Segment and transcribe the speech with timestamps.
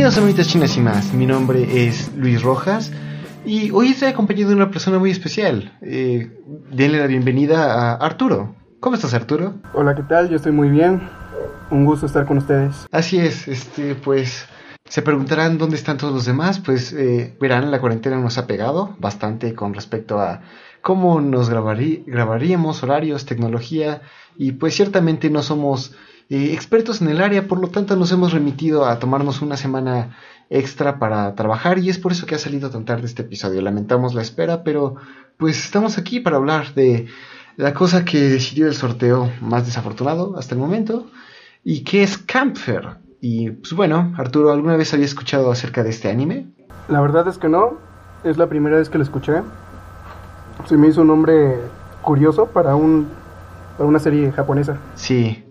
[0.00, 1.12] Bienvenidos a Monitas Chinas y más.
[1.12, 2.90] Mi nombre es Luis Rojas
[3.44, 5.76] y hoy estoy acompañado de una persona muy especial.
[5.82, 6.40] Eh,
[6.70, 8.56] denle la bienvenida a Arturo.
[8.80, 9.56] ¿Cómo estás, Arturo?
[9.74, 10.30] Hola, ¿qué tal?
[10.30, 11.02] Yo estoy muy bien.
[11.70, 12.86] Un gusto estar con ustedes.
[12.90, 14.46] Así es, este, pues
[14.86, 16.60] se preguntarán dónde están todos los demás.
[16.60, 20.40] Pues eh, verán, la cuarentena nos ha pegado bastante con respecto a
[20.80, 24.00] cómo nos grabarí, grabaríamos, horarios, tecnología
[24.38, 25.94] y pues ciertamente no somos
[26.30, 30.16] eh, expertos en el área, por lo tanto nos hemos remitido a tomarnos una semana
[30.48, 33.60] extra para trabajar y es por eso que ha salido tan tarde este episodio.
[33.60, 34.94] Lamentamos la espera, pero
[35.38, 37.08] pues estamos aquí para hablar de
[37.56, 41.10] la cosa que decidió el sorteo más desafortunado hasta el momento
[41.64, 42.98] y que es Campfer.
[43.20, 46.46] Y pues bueno, Arturo, ¿alguna vez había escuchado acerca de este anime?
[46.88, 47.78] La verdad es que no,
[48.22, 49.42] es la primera vez que lo escuché.
[50.66, 51.56] Se me hizo un nombre
[52.02, 53.08] curioso para, un,
[53.76, 54.78] para una serie japonesa.
[54.94, 55.44] Sí,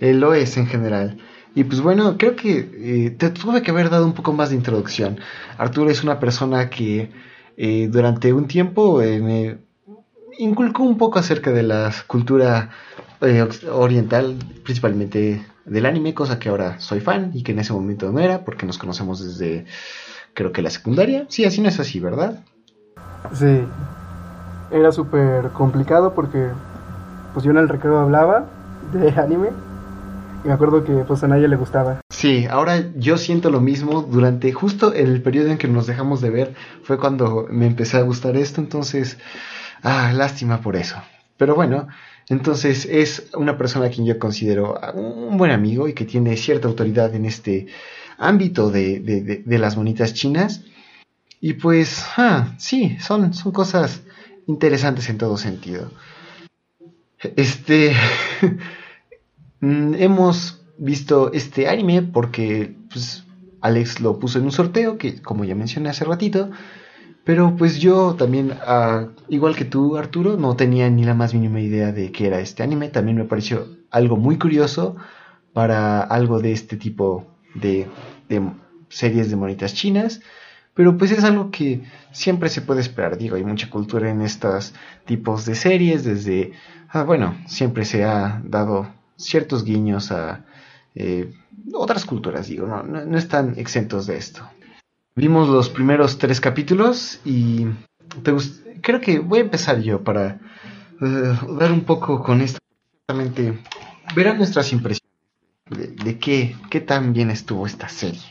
[0.00, 1.18] lo es en general.
[1.54, 4.56] Y pues bueno, creo que eh, te tuve que haber dado un poco más de
[4.56, 5.18] introducción.
[5.58, 7.10] Arturo es una persona que
[7.56, 9.58] eh, durante un tiempo eh, me
[10.38, 12.70] inculcó un poco acerca de la cultura
[13.70, 18.18] oriental, principalmente del anime, cosa que ahora soy fan y que en ese momento no
[18.18, 19.66] era, porque nos conocemos desde
[20.32, 21.26] creo que la secundaria.
[21.28, 22.42] Sí, así no es así, ¿verdad?
[23.34, 23.62] Sí,
[24.70, 26.48] era súper complicado porque
[27.34, 28.46] pues yo en el recreo hablaba
[28.92, 29.50] de anime
[30.44, 32.00] me acuerdo que pues a nadie le gustaba.
[32.08, 34.02] Sí, ahora yo siento lo mismo.
[34.02, 38.02] Durante justo el periodo en que nos dejamos de ver fue cuando me empecé a
[38.02, 38.60] gustar esto.
[38.60, 39.18] Entonces,
[39.82, 40.96] ah, lástima por eso.
[41.36, 41.88] Pero bueno,
[42.28, 46.68] entonces es una persona a quien yo considero un buen amigo y que tiene cierta
[46.68, 47.66] autoridad en este
[48.18, 50.64] ámbito de, de, de, las monitas chinas.
[51.40, 54.02] Y pues, ah, sí, son, son cosas
[54.46, 55.90] interesantes en todo sentido.
[57.36, 57.94] Este...
[59.60, 63.24] Mm, hemos visto este anime porque pues,
[63.60, 66.50] Alex lo puso en un sorteo, que como ya mencioné hace ratito.
[67.24, 71.60] Pero pues yo también, ah, igual que tú Arturo, no tenía ni la más mínima
[71.60, 72.88] idea de qué era este anime.
[72.88, 74.96] También me pareció algo muy curioso
[75.52, 77.86] para algo de este tipo de,
[78.88, 80.22] series de monitas chinas.
[80.74, 81.82] Pero pues es algo que
[82.12, 83.18] siempre se puede esperar.
[83.18, 86.04] Digo, hay mucha cultura en estos tipos de series.
[86.04, 86.52] Desde,
[86.88, 88.88] ah, bueno, siempre se ha dado
[89.20, 90.44] ciertos guiños a
[90.94, 91.32] eh,
[91.72, 94.48] otras culturas, digo, no, no, están exentos de esto.
[95.14, 97.66] Vimos los primeros tres capítulos y
[98.80, 100.40] creo que voy a empezar yo para
[101.00, 102.58] eh, dar un poco con esto.
[104.14, 105.10] Verán nuestras impresiones
[105.68, 108.22] de, qué, qué tan bien estuvo esta serie.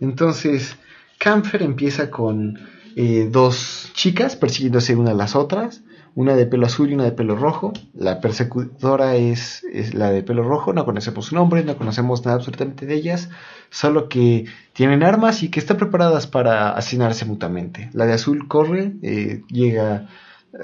[0.00, 0.76] Entonces,
[1.18, 2.58] Camfer empieza con
[2.96, 5.82] eh, dos chicas persiguiéndose una a las otras
[6.18, 7.72] una de pelo azul y una de pelo rojo.
[7.94, 9.62] La persecutora es,
[9.94, 13.30] la de pelo rojo, no conocemos su nombre, no conocemos nada absolutamente de ellas,
[13.70, 17.88] solo que tienen armas y que están preparadas para asesinarse mutuamente.
[17.92, 20.08] La de azul corre, eh, llega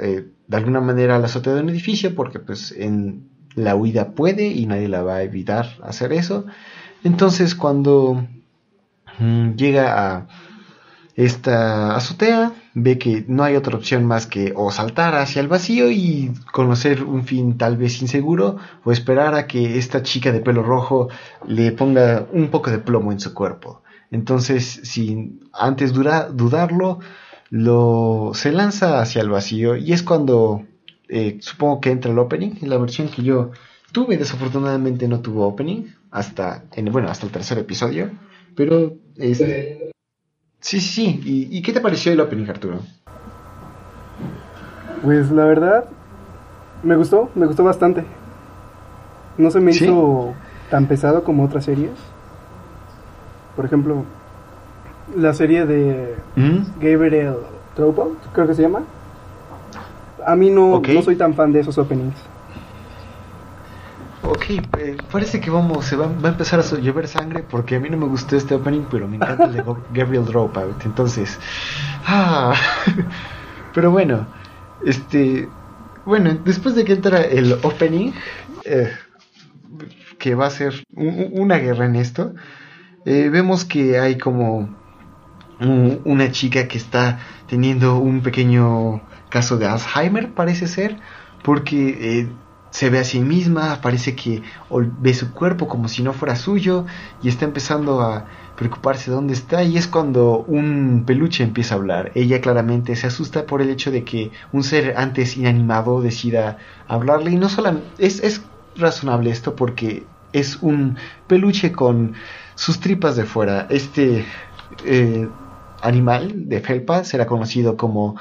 [0.00, 4.10] eh, de alguna manera a la azotea de un edificio porque pues en la huida
[4.10, 6.46] puede y nadie la va a evitar hacer eso.
[7.04, 8.26] Entonces cuando
[9.20, 10.26] mm, llega a
[11.14, 15.90] esta azotea, ve que no hay otra opción más que o saltar hacia el vacío
[15.90, 20.62] y conocer un fin tal vez inseguro o esperar a que esta chica de pelo
[20.62, 21.08] rojo
[21.46, 23.82] le ponga un poco de plomo en su cuerpo.
[24.10, 26.98] Entonces, sin antes dudarlo,
[27.50, 30.66] lo, se lanza hacia el vacío y es cuando
[31.08, 32.52] eh, supongo que entra el opening.
[32.60, 33.52] En la versión que yo
[33.92, 38.10] tuve, desafortunadamente no tuvo opening hasta, en, bueno, hasta el tercer episodio.
[38.56, 38.94] Pero
[40.64, 41.48] Sí, sí, sí.
[41.50, 42.78] ¿Y, qué te pareció el opening, Arturo?
[45.02, 45.84] Pues la verdad,
[46.82, 48.02] me gustó, me gustó bastante.
[49.36, 50.32] No se me hizo
[50.70, 51.90] tan pesado como otras series.
[53.54, 54.04] Por ejemplo,
[55.14, 56.80] la serie de ¿Mm?
[56.80, 57.34] Gabriel
[57.76, 58.84] Dropout, creo que se llama.
[60.26, 62.16] A mí no, no soy tan fan de esos openings.
[64.26, 67.90] Ok, eh, parece que vamos, se va, a empezar a llover sangre porque a mí
[67.90, 69.62] no me gustó este opening, pero me encanta el de
[69.92, 70.86] Gabriel Dropout.
[70.86, 71.38] Entonces,
[72.06, 72.54] ah,
[73.74, 74.26] pero bueno,
[74.86, 75.48] este,
[76.06, 78.12] bueno, después de que entra el opening,
[78.64, 78.92] eh,
[80.18, 82.34] que va a ser una guerra en esto,
[83.04, 84.74] eh, vemos que hay como
[85.60, 90.96] una chica que está teniendo un pequeño caso de Alzheimer, parece ser,
[91.42, 92.26] porque
[92.74, 94.42] se ve a sí misma, parece que
[94.98, 96.86] ve su cuerpo como si no fuera suyo
[97.22, 98.26] y está empezando a
[98.56, 102.10] preocuparse de dónde está y es cuando un peluche empieza a hablar.
[102.16, 107.30] Ella claramente se asusta por el hecho de que un ser antes inanimado decida hablarle
[107.30, 108.42] y no solo es, es
[108.74, 110.96] razonable esto porque es un
[111.28, 112.14] peluche con
[112.56, 113.68] sus tripas de fuera.
[113.70, 114.26] Este
[114.84, 115.28] eh,
[115.80, 118.16] animal de felpa será conocido como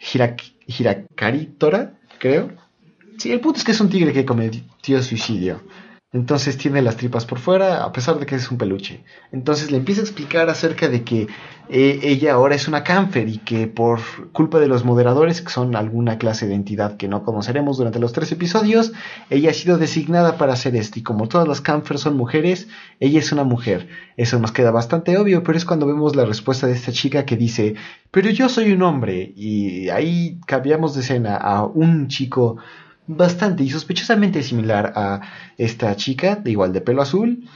[0.00, 2.63] Hirakari Tora, creo.
[3.18, 5.62] Sí, el punto es que es un tigre que cometió suicidio.
[6.14, 9.02] Entonces tiene las tripas por fuera, a pesar de que es un peluche.
[9.32, 11.26] Entonces le empieza a explicar acerca de que
[11.68, 13.98] eh, ella ahora es una cánfer y que por
[14.30, 18.12] culpa de los moderadores, que son alguna clase de entidad que no conoceremos durante los
[18.12, 18.92] tres episodios,
[19.28, 21.00] ella ha sido designada para hacer esto.
[21.00, 22.68] Y como todas las cánfer son mujeres,
[23.00, 23.88] ella es una mujer.
[24.16, 27.36] Eso nos queda bastante obvio, pero es cuando vemos la respuesta de esta chica que
[27.36, 27.74] dice,
[28.12, 29.32] pero yo soy un hombre.
[29.34, 32.58] Y ahí cambiamos de escena a un chico
[33.06, 35.20] bastante y sospechosamente similar a
[35.58, 37.48] esta chica, de igual de pelo azul.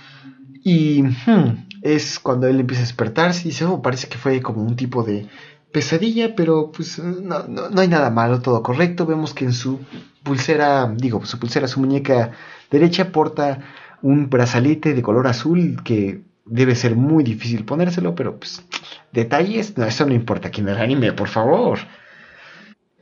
[0.63, 4.63] Y hmm, es cuando él empieza a despertarse y dice, oh, parece que fue como
[4.63, 5.27] un tipo de
[5.73, 9.07] pesadilla, pero pues no, no, hay nada malo, todo correcto.
[9.07, 9.81] Vemos que en su
[10.23, 12.33] pulsera, digo, su pulsera, su muñeca
[12.71, 13.61] derecha porta
[14.03, 18.65] un brazalete de color azul que debe ser muy difícil ponérselo, pero pues
[19.13, 21.81] detalles, no, eso no importa aquí en el anime, por favor.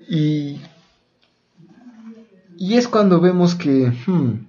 [0.08, 0.60] Y
[2.58, 4.46] y es cuando vemos que hmm,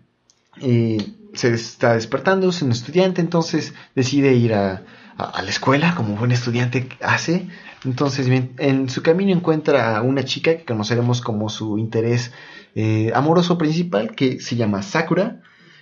[0.62, 4.84] eh, se está despertando, es un estudiante, entonces decide ir a,
[5.18, 7.48] la escuela, como buen estudiante hace.
[7.86, 8.28] Entonces,
[8.58, 12.32] en su camino encuentra a una chica que conoceremos como su interés
[12.76, 15.42] eh, amoroso principal, que se llama Sakura.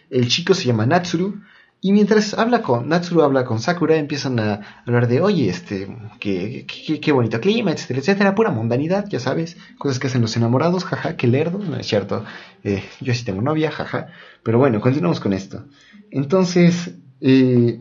[0.10, 1.42] El chico se llama Natsuru.
[1.86, 5.88] Y mientras habla con Natsuru, habla con Sakura, empiezan a hablar de, oye, este,
[6.20, 6.66] qué,
[7.00, 11.16] qué, bonito clima, etcétera, etcétera, pura mundanidad, ya sabes, cosas que hacen los enamorados, jaja,
[11.16, 12.26] qué lerdo, no es cierto,
[12.64, 14.08] eh, yo sí tengo novia, jaja,
[14.42, 15.66] pero bueno, continuamos con esto.
[16.10, 17.80] Entonces, eh,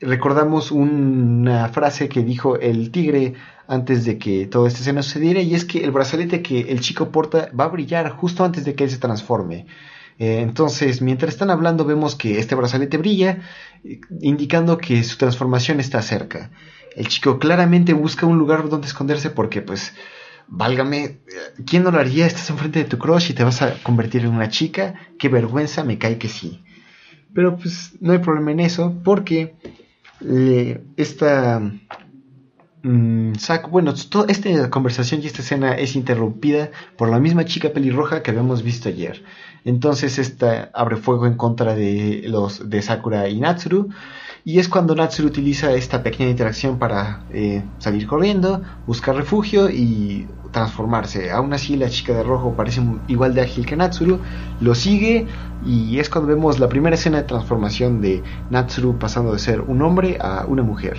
[0.00, 3.34] recordamos una frase que dijo el tigre
[3.68, 7.10] antes de que todo este escena sucediera, y es que el brazalete que el chico
[7.10, 9.66] porta va a brillar justo antes de que él se transforme.
[10.22, 13.40] Eh, entonces, mientras están hablando, vemos que este brazalete brilla,
[14.20, 16.52] indicando que su transformación está cerca.
[16.94, 19.94] El chico claramente busca un lugar donde esconderse porque, pues,
[20.46, 21.18] válgame,
[21.66, 22.24] ¿quién no lo haría?
[22.24, 24.94] Estás enfrente de tu crush y te vas a convertir en una chica.
[25.18, 26.62] Qué vergüenza, me cae que sí.
[27.34, 29.56] Pero, pues, no hay problema en eso porque
[30.20, 31.60] eh, esta
[32.84, 33.34] Mm,
[33.70, 38.32] bueno, toda esta conversación y esta escena es interrumpida por la misma chica pelirroja que
[38.32, 39.22] habíamos visto ayer.
[39.64, 43.88] Entonces esta abre fuego en contra de los de Sakura y Natsuru.
[44.44, 50.26] Y es cuando Natsuru utiliza esta pequeña interacción para eh, salir corriendo, buscar refugio y
[50.50, 51.30] transformarse.
[51.30, 54.18] Aún así la chica de rojo parece igual de ágil que Natsuru,
[54.60, 55.26] lo sigue
[55.64, 59.80] y es cuando vemos la primera escena de transformación de Natsuru pasando de ser un
[59.82, 60.98] hombre a una mujer.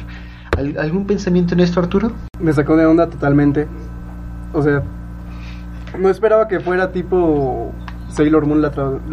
[0.58, 2.12] ¿Algún pensamiento en esto, Arturo?
[2.40, 3.68] Me sacó de onda totalmente.
[4.54, 4.84] O sea,
[6.00, 7.74] no esperaba que fuera tipo
[8.14, 8.72] Sailor Moon la,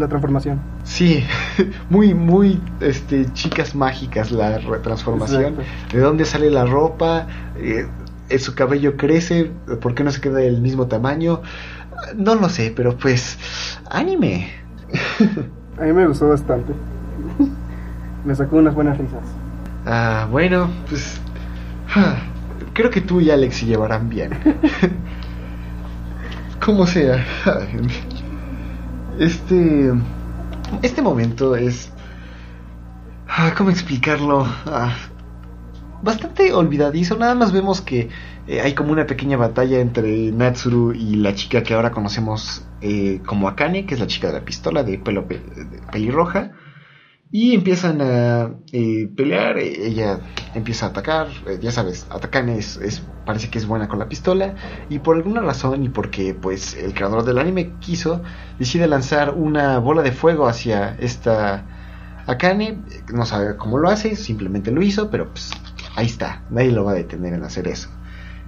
[0.09, 0.61] transformación.
[0.85, 1.25] Sí,
[1.91, 5.57] muy, muy este, chicas mágicas la transformación.
[5.93, 7.27] ¿De dónde sale la ropa?
[7.57, 7.87] Eh,
[8.39, 9.51] ¿Su cabello crece?
[9.81, 11.43] ¿Por qué no se queda del mismo tamaño?
[12.17, 13.39] No lo sé, pero pues,
[13.91, 14.51] anime.
[15.79, 16.73] A mí me gustó bastante.
[18.25, 19.23] me sacó unas buenas risas.
[19.87, 21.21] Ah, bueno, pues
[22.73, 24.31] Creo que tú y Alex se llevarán bien.
[26.65, 27.25] Como sea.
[29.19, 29.93] Este.
[30.83, 31.93] Este momento es.
[33.29, 34.47] Ah, ¿Cómo explicarlo?
[34.67, 34.95] Ah,
[36.03, 37.17] bastante olvidadizo.
[37.17, 38.09] Nada más vemos que
[38.47, 43.21] eh, hay como una pequeña batalla entre Natsuru y la chica que ahora conocemos eh,
[43.27, 45.27] como Akane, que es la chica de la pistola de pelo
[45.93, 46.53] pelirroja.
[47.33, 50.19] Y empiezan a eh, pelear, eh, ella
[50.55, 54.57] empieza a atacar, eh, ya sabes, atacan es, parece que es buena con la pistola,
[54.89, 58.21] y por alguna razón, y porque pues el creador del anime quiso,
[58.59, 61.65] decide lanzar una bola de fuego hacia esta
[62.27, 62.83] Akane,
[63.13, 65.53] no sabe cómo lo hace, simplemente lo hizo, pero pues
[65.95, 67.91] ahí está, nadie lo va a detener en hacer eso.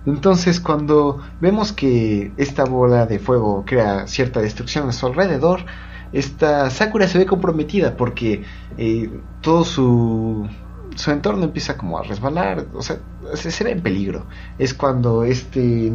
[0.06, 5.64] Entonces cuando vemos que esta bola de fuego crea cierta destrucción a su alrededor,
[6.12, 8.44] esta Sakura se ve comprometida porque
[8.76, 10.48] eh, todo su,
[10.94, 12.98] su entorno empieza como a resbalar, o sea,
[13.34, 14.26] se, ve en peligro.
[14.58, 15.92] Es cuando este,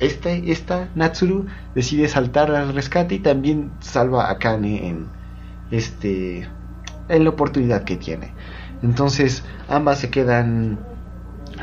[0.00, 5.06] este, esta Natsuru decide saltar al rescate y también salva a Kane en,
[5.70, 6.48] este,
[7.08, 8.32] en la oportunidad que tiene.
[8.82, 10.78] Entonces ambas se quedan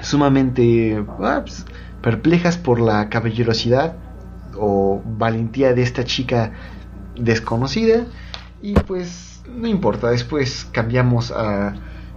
[0.01, 1.65] sumamente ah, pues,
[2.01, 3.95] perplejas por la caballerosidad
[4.57, 6.51] o valentía de esta chica
[7.19, 8.05] desconocida
[8.61, 11.75] y pues no importa, después cambiamos a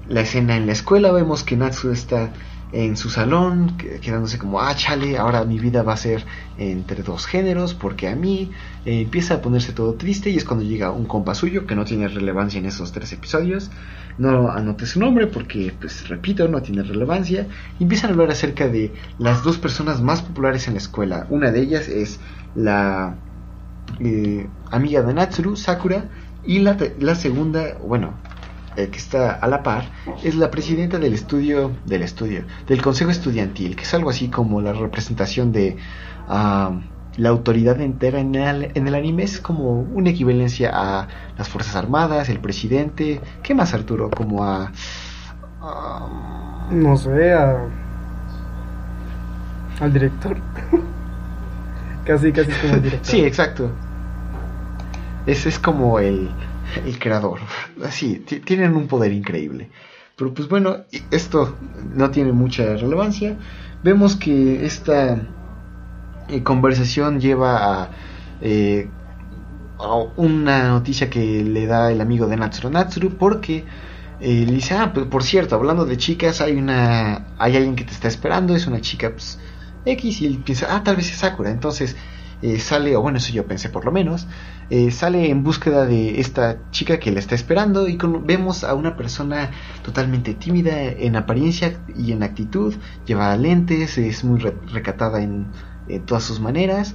[0.09, 2.33] la escena en la escuela, vemos que Natsu está
[2.73, 6.25] en su salón, quedándose como, ah, chale, ahora mi vida va a ser
[6.57, 8.51] entre dos géneros, porque a mí
[8.87, 11.85] eh, empieza a ponerse todo triste y es cuando llega un compa suyo que no
[11.85, 13.71] tiene relevancia en esos tres episodios.
[14.17, 17.47] No anote su nombre porque, pues, repito, no tiene relevancia.
[17.79, 21.27] Y empiezan a hablar acerca de las dos personas más populares en la escuela.
[21.29, 22.21] Una de ellas es
[22.55, 23.17] la
[24.01, 26.07] eh, amiga de Natsuru, Sakura,
[26.45, 28.15] y la, la segunda, bueno,
[28.75, 29.85] eh, que está a la par,
[30.25, 34.63] es la presidenta del estudio, del estudio, del consejo estudiantil, que es algo así como
[34.63, 35.77] la representación de
[36.27, 41.77] la autoridad entera en el, en el, anime, es como una equivalencia a las Fuerzas
[41.77, 44.09] Armadas, el presidente, ¿qué más Arturo?
[44.11, 44.73] Como a...
[46.71, 47.67] no sé, a...
[49.81, 50.39] al director.
[52.07, 53.07] casi, casi como el director.
[53.07, 53.71] Sí, exacto.
[55.27, 56.31] Es como el
[56.85, 57.41] el creador.
[57.85, 59.71] Así, tienen un poder increíble.
[60.17, 60.79] Pero pues bueno,
[61.11, 61.57] esto
[61.95, 63.37] no tiene mucha relevancia.
[63.83, 65.21] Vemos que esta
[66.29, 67.91] eh, conversación lleva a,
[68.41, 68.89] eh,
[69.79, 73.65] a, una noticia que le da el amigo de Natsuru Natsuru porque
[74.21, 77.85] eh, le dice, ah, pues, por cierto, hablando de chicas, hay una hay alguien que
[77.85, 79.41] te está esperando, es una chica pues,
[79.85, 81.51] X y él piensa, ah, tal vez es Sakura.
[81.51, 81.97] Entonces
[82.59, 84.27] sale, o bueno, eso yo pensé por lo menos,
[84.75, 88.97] eh, sale en búsqueda de esta chica que la está esperando y vemos a una
[88.97, 89.51] persona
[89.85, 92.75] totalmente tímida en apariencia y en actitud,
[93.05, 95.49] lleva lentes, es muy recatada en,
[96.07, 96.95] todas sus maneras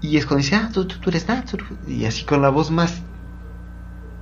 [0.00, 3.02] y es cuando dice, ah, tú, eres Natsuru y así con la voz más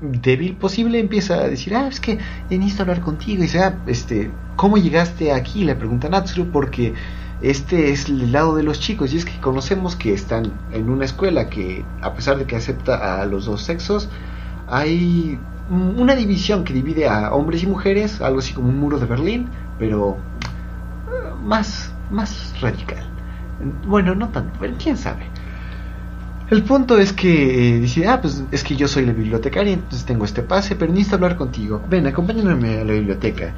[0.00, 2.18] débil posible empieza a decir, ah, es que
[2.48, 5.64] necesito hablar contigo y dice, ah, este, ¿cómo llegaste aquí?
[5.64, 6.94] Le pregunta Natsuru porque
[7.42, 11.04] este es el lado de los chicos y es que conocemos que están en una
[11.04, 14.08] escuela que a pesar de que acepta a los dos sexos
[14.68, 15.38] hay
[15.70, 19.48] una división que divide a hombres y mujeres algo así como un muro de Berlín
[19.78, 20.18] pero
[21.08, 23.04] eh, más más radical
[23.86, 25.26] bueno no tanto pero quién sabe
[26.50, 30.04] el punto es que eh, dice, ah, pues es que yo soy la bibliotecaria, entonces
[30.04, 31.80] tengo este pase, pero necesito hablar contigo.
[31.88, 33.54] Ven, acompáñame a la biblioteca.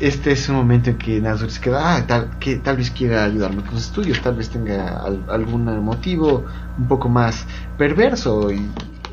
[0.00, 3.24] Este es un momento en que Nazur se queda, ah, tal, que tal vez quiera
[3.24, 6.44] ayudarme con los estudios, tal vez tenga algún motivo
[6.78, 7.46] un poco más
[7.76, 8.70] perverso y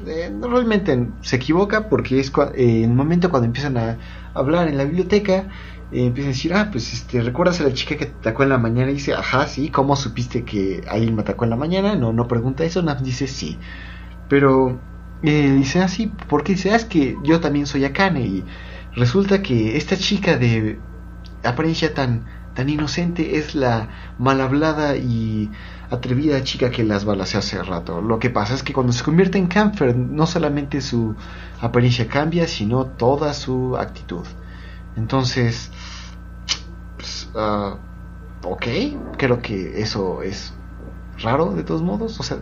[0.07, 3.97] eh, realmente se equivoca porque es eh, el momento cuando empiezan a
[4.33, 5.47] hablar en la biblioteca
[5.91, 8.49] eh, empieza a decir, ah, pues este, ¿recuerdas a la chica que te atacó en
[8.49, 8.91] la mañana?
[8.91, 11.95] Y dice, ajá, sí, ¿cómo supiste que alguien me atacó en la mañana?
[11.95, 13.57] No, no pregunta eso, nada dice sí.
[14.27, 14.79] Pero
[15.23, 18.43] eh, dice así, ah, porque dice, ah, es que yo también soy Akane y
[18.95, 20.79] resulta que esta chica de
[21.43, 25.51] apariencia tan, tan inocente es la mal hablada y
[25.89, 28.01] atrevida chica que las balas hace rato.
[28.01, 31.15] Lo que pasa es que cuando se convierte en Camfer, no solamente su
[31.61, 34.25] apariencia cambia, sino toda su actitud.
[34.97, 35.71] Entonces,
[37.35, 37.75] Uh,
[38.43, 38.65] ok,
[39.17, 40.53] creo que eso es
[41.21, 42.19] raro de todos modos.
[42.19, 42.37] O sea,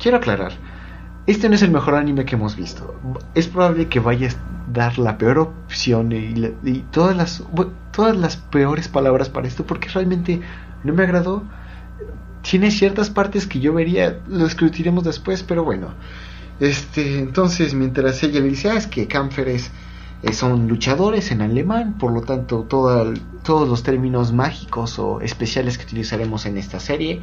[0.00, 0.52] quiero aclarar,
[1.28, 2.94] este no es el mejor anime que hemos visto.
[3.34, 7.44] Es probable que vaya a dar la peor opción y, todas las
[7.92, 10.40] todas las peores palabras para esto porque realmente
[10.84, 11.42] no me agradó.
[12.40, 15.88] Tiene ciertas partes que yo vería, lo discutiremos después, pero bueno.
[16.60, 21.98] Este, entonces, mientras ella le dice, ah, es que Camfer eh, son luchadores en alemán,
[21.98, 27.20] por lo tanto todos los términos mágicos o especiales que utilizaremos en esta serie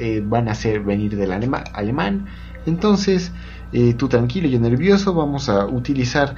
[0.00, 2.26] eh, van a ser venir del alemán.
[2.68, 3.32] Entonces,
[3.72, 6.36] eh, tú tranquilo, y nervioso, vamos a utilizar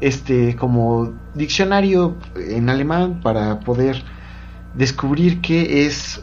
[0.00, 4.02] este como diccionario en alemán para poder
[4.74, 6.22] descubrir qué es,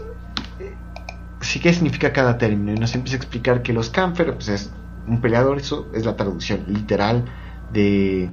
[1.41, 2.73] sí, qué significa cada término.
[2.73, 4.71] Y nos empieza a explicar que los Kampfer pues es
[5.07, 7.25] un peleador, eso es la traducción literal
[7.71, 8.31] de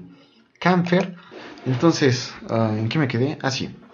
[0.59, 1.17] Camfer.
[1.67, 3.39] Entonces, ah, ¿en qué me quedé?
[3.43, 3.67] Así.
[3.67, 3.90] Ah,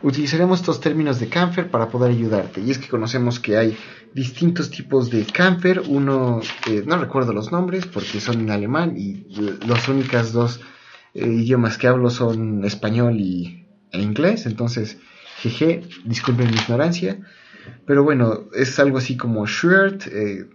[0.00, 2.60] Utilizaremos estos términos de Camfer para poder ayudarte.
[2.60, 3.76] Y es que conocemos que hay
[4.14, 5.82] distintos tipos de Camfer.
[5.88, 9.26] Uno, eh, no recuerdo los nombres porque son en alemán y
[9.66, 10.60] las únicas dos
[11.14, 14.46] eh, idiomas que hablo son español y, e inglés.
[14.46, 14.98] Entonces,
[15.38, 17.18] jeje, disculpen mi ignorancia.
[17.84, 20.06] Pero bueno, es algo así como shirt.
[20.06, 20.48] Eh,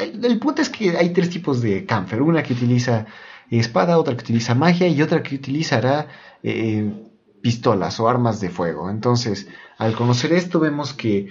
[0.00, 2.22] el punto es que hay tres tipos de Camfer.
[2.22, 3.04] Una que utiliza
[3.50, 6.08] espada, otra que utiliza magia y otra que utilizará
[7.40, 8.90] pistolas o armas de fuego.
[8.90, 11.28] Entonces, al conocer esto, vemos que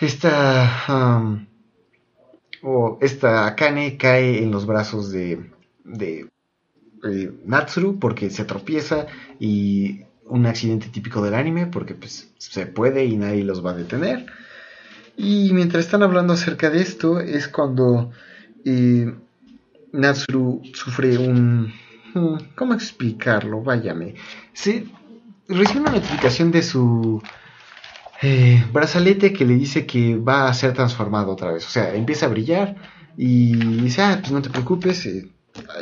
[0.00, 1.46] esta,
[2.62, 5.50] o esta Akane cae en los brazos de,
[5.84, 6.30] de
[7.04, 9.06] eh, Natsuru porque se tropieza
[9.38, 13.76] y un accidente típico del anime porque pues se puede y nadie los va a
[13.76, 14.26] detener.
[15.16, 18.10] Y mientras están hablando acerca de esto es cuando
[18.64, 19.14] eh,
[19.92, 21.72] Natsuru sufre un
[22.54, 23.62] ¿Cómo explicarlo?
[23.62, 24.14] Váyame.
[24.52, 24.86] Se
[25.48, 27.22] recibe una notificación de su
[28.22, 31.66] eh, brazalete que le dice que va a ser transformado otra vez.
[31.66, 32.76] O sea, empieza a brillar
[33.16, 35.28] y dice, ah, pues no te preocupes, eh,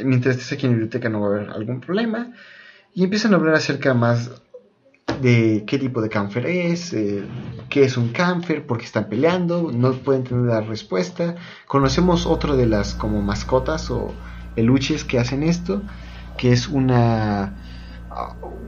[0.05, 2.33] mientras estés aquí en la biblioteca no va a haber algún problema.
[2.95, 4.31] Y empiezan a hablar acerca más
[5.21, 7.23] de qué tipo de cáncer es, eh,
[7.69, 11.37] qué es un cáncer, por qué están peleando, no pueden tener la respuesta.
[11.67, 14.13] Conocemos otro de las como mascotas o
[14.55, 15.83] peluches que hacen esto,
[16.37, 17.57] que es una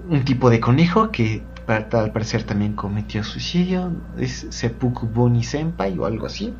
[0.09, 6.07] un tipo de conejo que al parecer también cometió suicidio, es Seppuku Boni Senpai o
[6.07, 6.55] algo así.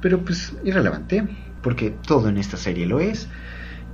[0.00, 1.26] Pero pues irrelevante,
[1.62, 3.28] porque todo en esta serie lo es.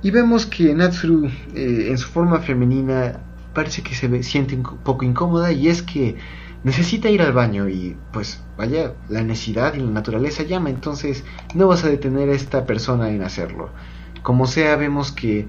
[0.03, 3.19] Y vemos que Natsuru eh, en su forma femenina
[3.53, 6.15] parece que se siente un poco incómoda y es que
[6.63, 11.23] necesita ir al baño y pues vaya, la necesidad y la naturaleza llama, entonces
[11.53, 13.69] no vas a detener a esta persona en hacerlo.
[14.23, 15.47] Como sea, vemos que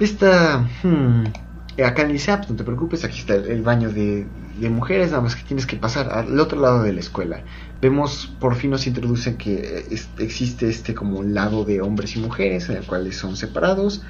[0.00, 0.66] esta...
[0.82, 1.24] Hmm,
[1.84, 4.26] acá en dice, ah, pues no te preocupes, aquí está el, baño de,
[4.70, 7.42] mujeres, nada más que tienes que pasar al otro lado de la escuela.
[7.80, 9.84] Vemos, por fin nos introducen que
[10.18, 14.02] existe este como lado de hombres y mujeres, en el cual son separados.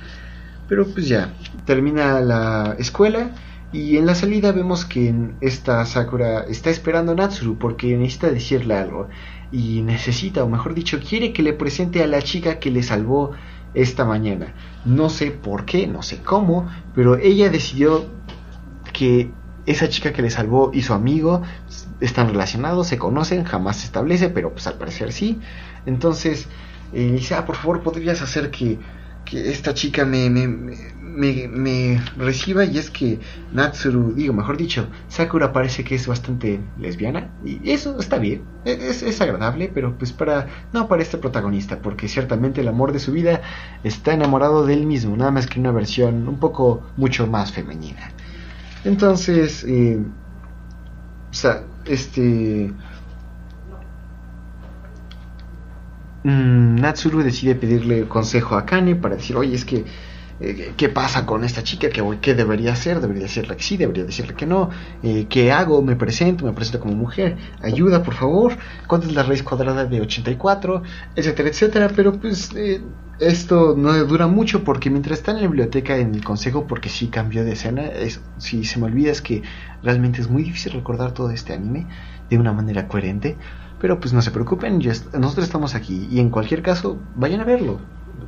[0.69, 1.33] Pero pues ya,
[1.65, 3.31] termina la escuela
[3.73, 8.75] y en la salida vemos que esta Sakura está esperando a Natsuru porque necesita decirle
[8.75, 9.09] algo.
[9.53, 13.33] Y necesita, o mejor dicho, quiere que le presente a la chica que le salvó
[13.77, 14.55] esta mañana.
[14.85, 18.07] No sé por qué, no sé cómo, pero ella decidió
[18.93, 19.31] que
[19.67, 21.43] esa chica que le salvó y su amigo
[22.01, 25.41] están relacionados, se conocen, jamás se establece, pero pues al parecer sí.
[25.87, 26.49] Entonces
[26.93, 28.79] eh, dice, ah, por favor, podrías hacer que
[29.27, 30.77] que esta chica me, me, me,
[32.17, 33.21] reciba y es que
[33.53, 38.73] Natsuru, digo, mejor dicho, Sakura parece que es bastante lesbiana y eso está bien, e,
[38.73, 42.99] es, es, agradable, pero pues para, no para este protagonista, porque ciertamente el amor de
[42.99, 43.41] su vida
[43.83, 48.11] está enamorado de él mismo, nada más que una versión un poco mucho más femenina.
[48.85, 49.99] Entonces, eh,
[51.31, 52.73] o sea, este...
[56.25, 59.85] Mm, Natsuru decide pedirle consejo a Kane para decir, oye, es que,
[60.41, 61.89] eh, ¿qué pasa con esta chica?
[61.89, 63.01] ¿Qué, ¿Qué, debería hacer?
[63.01, 63.77] ¿Debería decirle que sí?
[63.77, 64.71] ¿Debería decirle que no?
[65.03, 65.83] Eh, ¿Qué hago?
[65.83, 66.45] ¿Me presento?
[66.45, 67.37] ¿Me presento como mujer?
[67.63, 68.57] Ayuda, por favor.
[68.87, 70.83] ¿Cuánto es la raíz cuadrada de 84?
[71.15, 71.91] Etcétera, etcétera.
[71.95, 72.83] Pero pues eh,
[73.19, 77.09] esto no dura mucho porque mientras está en la biblioteca en el consejo, porque sí
[77.09, 79.43] cambió de escena, es, si se me olvida es que
[79.83, 81.87] realmente es muy difícil recordar todo este anime
[82.29, 83.37] de una manera coherente.
[83.81, 87.79] Pero pues no se preocupen, nosotros estamos aquí y en cualquier caso vayan a verlo.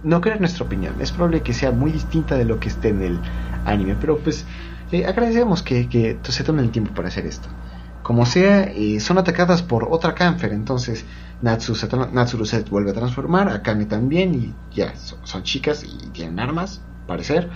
[0.03, 3.03] No crean nuestra opinión, es probable que sea muy distinta de lo que esté en
[3.03, 3.20] el
[3.64, 4.44] anime, pero pues
[4.92, 7.48] eh, agradecemos que, se tomen el tiempo para hacer esto.
[8.03, 11.05] Como sea, eh, son atacadas por otra cáncer, entonces
[11.42, 16.81] Natsu se, se vuelve a transformar, Akane también, y ya, son, chicas y tienen armas,
[17.07, 17.51] parecer.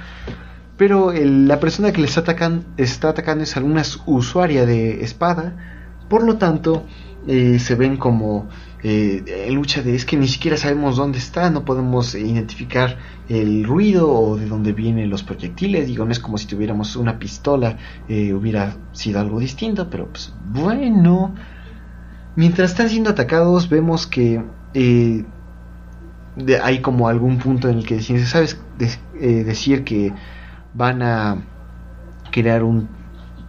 [0.76, 5.56] Pero la persona que les atacan, está atacando es alguna usuaria de espada,
[6.08, 6.84] por lo tanto,
[7.26, 8.48] eh, se ven como
[8.82, 13.64] eh, en lucha de es que ni siquiera sabemos dónde está, no podemos identificar el
[13.64, 17.78] ruido o de dónde vienen los proyectiles, digo, no es como si tuviéramos una pistola,
[18.08, 21.34] eh, hubiera sido algo distinto, pero pues bueno,
[22.34, 24.42] mientras están siendo atacados vemos que
[26.62, 28.60] hay como algún punto en el que sabes
[29.20, 30.12] decir que
[30.74, 31.42] van a
[32.30, 32.88] crear un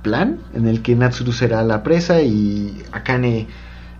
[0.03, 3.47] plan en el que Natsuru será la presa y Akane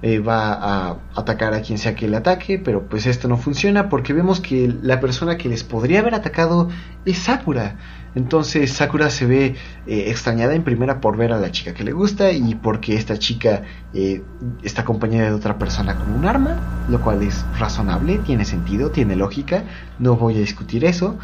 [0.06, 3.88] eh, va a atacar a quien sea que le ataque, pero pues esto no funciona
[3.88, 6.68] porque vemos que la persona que les podría haber atacado
[7.06, 7.78] es Sakura.
[8.14, 9.56] Entonces Sakura se ve
[9.88, 13.18] eh, extrañada en primera por ver a la chica que le gusta y porque esta
[13.18, 13.62] chica
[13.94, 14.22] eh,
[14.62, 19.16] está acompañada de otra persona con un arma, lo cual es razonable, tiene sentido, tiene
[19.16, 19.64] lógica,
[20.00, 21.18] no voy a discutir eso.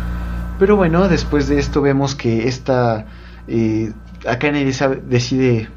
[0.57, 3.07] Pero bueno, después de esto vemos que esta
[4.25, 5.67] Akane decide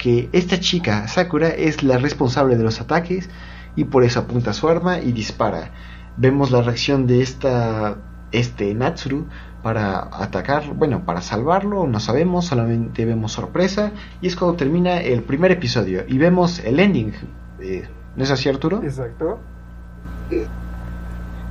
[0.00, 3.28] que esta chica, Sakura, es la responsable de los ataques
[3.76, 5.72] y por eso apunta su arma y dispara.
[6.16, 7.98] Vemos la reacción de esta
[8.32, 9.26] este Natsuru
[9.62, 15.22] para atacar, bueno, para salvarlo, no sabemos, solamente vemos sorpresa y es cuando termina el
[15.22, 17.12] primer episodio y vemos el ending.
[17.60, 17.86] Eh,
[18.16, 18.82] ¿No es así, Arturo?
[18.82, 19.38] Exacto.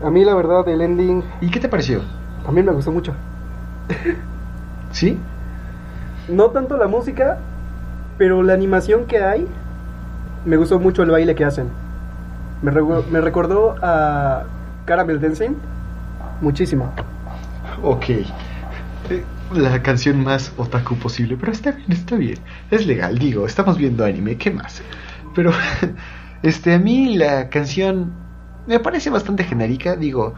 [0.03, 1.23] A mí la verdad el ending...
[1.39, 2.01] ¿Y qué te pareció?
[2.47, 3.13] A mí me gustó mucho.
[4.91, 5.19] ¿Sí?
[6.29, 7.39] no tanto la música,
[8.19, 9.47] pero la animación que hay,
[10.45, 11.69] me gustó mucho el baile que hacen.
[12.61, 12.71] Me,
[13.09, 14.43] me recordó a
[14.85, 15.55] Caramel Dancing
[16.41, 16.93] muchísimo.
[17.81, 18.09] Ok.
[18.09, 18.25] Eh,
[19.53, 22.37] la canción más otaku posible, pero está bien, está bien.
[22.69, 24.81] Es legal, digo, estamos viendo anime, ¿qué más?
[25.33, 25.51] Pero,
[26.43, 28.11] este, a mí la canción
[28.67, 30.35] me parece bastante genérica, digo,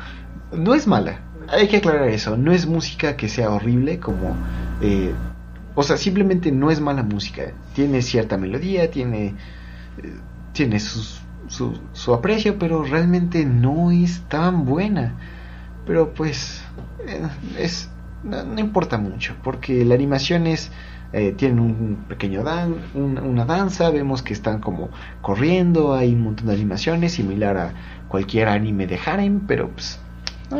[0.54, 4.38] no es mala, hay que aclarar eso, no es música que sea horrible como...
[4.82, 5.14] Eh,
[5.76, 7.54] o sea, simplemente no es mala música.
[7.74, 10.14] Tiene cierta melodía, tiene, eh,
[10.54, 15.16] tiene sus, su, su, aprecio, pero realmente no es tan buena.
[15.86, 16.64] Pero pues
[17.08, 17.90] eh, es
[18.24, 20.72] no, importa mucho, porque la animación es...
[21.14, 24.88] Eh, tienen un pequeño dan, un, una danza, vemos que están como
[25.22, 27.74] corriendo, hay un montón de animaciones, similar a
[28.08, 30.00] cualquier anime de harem, pero pues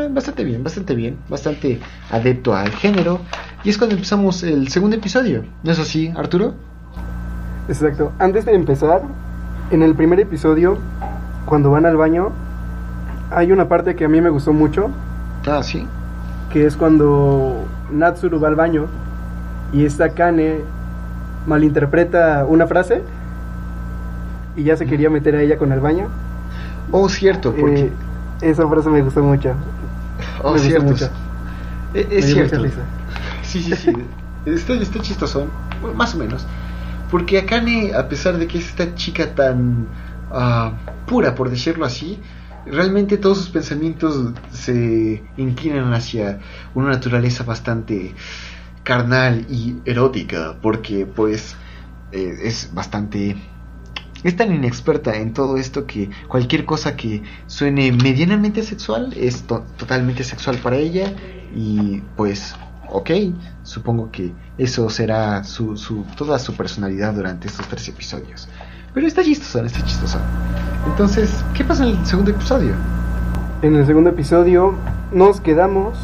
[0.10, 3.20] bastante bien, bastante bien, bastante adepto al género.
[3.64, 6.56] Y es cuando empezamos el segundo episodio, ¿no es así, Arturo?
[7.68, 8.12] Exacto.
[8.20, 9.02] Antes de empezar,
[9.70, 10.78] en el primer episodio,
[11.46, 12.32] cuando van al baño,
[13.32, 14.90] hay una parte que a mí me gustó mucho.
[15.48, 15.88] Ah, sí.
[16.52, 18.88] Que es cuando Natsuru va al baño
[19.72, 20.60] y esta Kane
[21.48, 23.02] malinterpreta una frase
[24.56, 26.08] y ya se quería meter a ella con el baño.
[26.92, 27.86] Oh, cierto, porque...
[27.86, 27.92] Eh,
[28.42, 29.54] esa frase me gustó mucho.
[30.44, 30.86] Oh, me cierto.
[30.86, 31.10] Mucho.
[31.94, 32.66] Es, es cierto.
[33.44, 33.94] Sí, sí, sí.
[34.46, 35.48] está, está chistoso,
[35.82, 36.46] bueno, más o menos.
[37.10, 39.88] Porque Akane, a pesar de que es esta chica tan
[40.32, 40.72] uh,
[41.06, 42.20] pura, por decirlo así,
[42.66, 46.40] realmente todos sus pensamientos se inclinan hacia
[46.74, 48.14] una naturaleza bastante
[48.84, 51.56] carnal y erótica, porque pues
[52.12, 53.36] eh, es bastante
[54.24, 59.64] es tan inexperta en todo esto que cualquier cosa que suene medianamente sexual es to
[59.78, 61.14] totalmente sexual para ella
[61.56, 62.56] y pues
[62.90, 63.10] ok,
[63.64, 68.48] supongo que eso será su, su, toda su personalidad durante estos tres episodios.
[68.94, 70.20] Pero está chistoso, está chistoso.
[70.86, 72.74] Entonces, ¿qué pasa en el segundo episodio?
[73.62, 74.76] En el segundo episodio
[75.14, 75.98] nos quedamos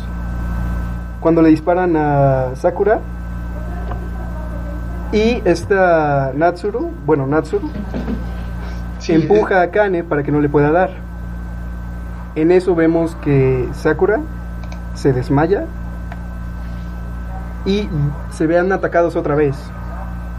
[1.20, 3.02] cuando le disparan a Sakura
[5.12, 7.70] y esta Natsuru, bueno, Natsuru,
[9.00, 10.90] Sí, empuja a Kane para que no le pueda dar.
[12.36, 14.20] En eso vemos que Sakura
[14.96, 15.66] se desmaya
[17.66, 17.88] y
[18.32, 19.56] se vean atacados otra vez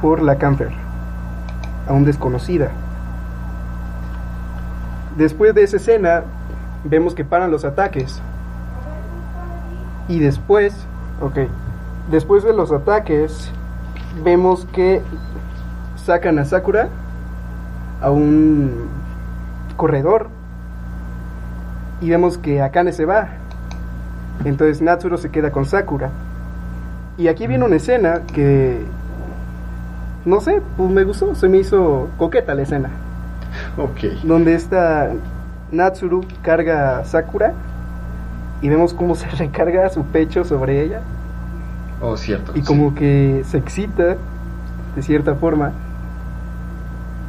[0.02, 0.70] por la camper,
[1.88, 2.70] aún desconocida.
[5.16, 6.22] Después de esa escena,
[6.84, 8.20] vemos que paran los ataques.
[10.08, 10.74] Y después,
[11.20, 11.38] ok,
[12.10, 13.52] después de los ataques,
[14.22, 15.02] vemos que
[15.96, 16.88] sacan a Sakura
[18.00, 18.88] a un
[19.76, 20.28] corredor
[22.00, 23.28] y vemos que Akane se va.
[24.44, 26.10] Entonces Natsuro se queda con Sakura.
[27.16, 28.84] Y aquí viene una escena que
[30.24, 32.90] no sé, pues me gustó, se me hizo coqueta la escena.
[33.76, 34.22] Ok.
[34.24, 35.10] Donde esta
[35.72, 37.54] Natsuru carga a Sakura
[38.62, 41.00] y vemos cómo se recarga su pecho sobre ella
[42.00, 42.52] Oh, cierto.
[42.54, 44.16] y como que se excita
[44.94, 45.72] de cierta forma.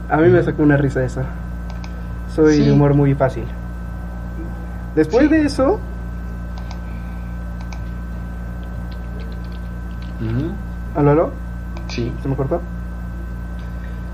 [0.10, 1.22] A mí me sacó una risa eso.
[2.36, 2.66] Soy Sí.
[2.66, 3.44] de humor muy fácil.
[4.96, 5.30] Después Sí.
[5.30, 5.80] de eso.
[10.96, 11.32] ¿aló, aló?
[11.88, 12.12] Sí.
[12.22, 12.62] ¿Se me cortó?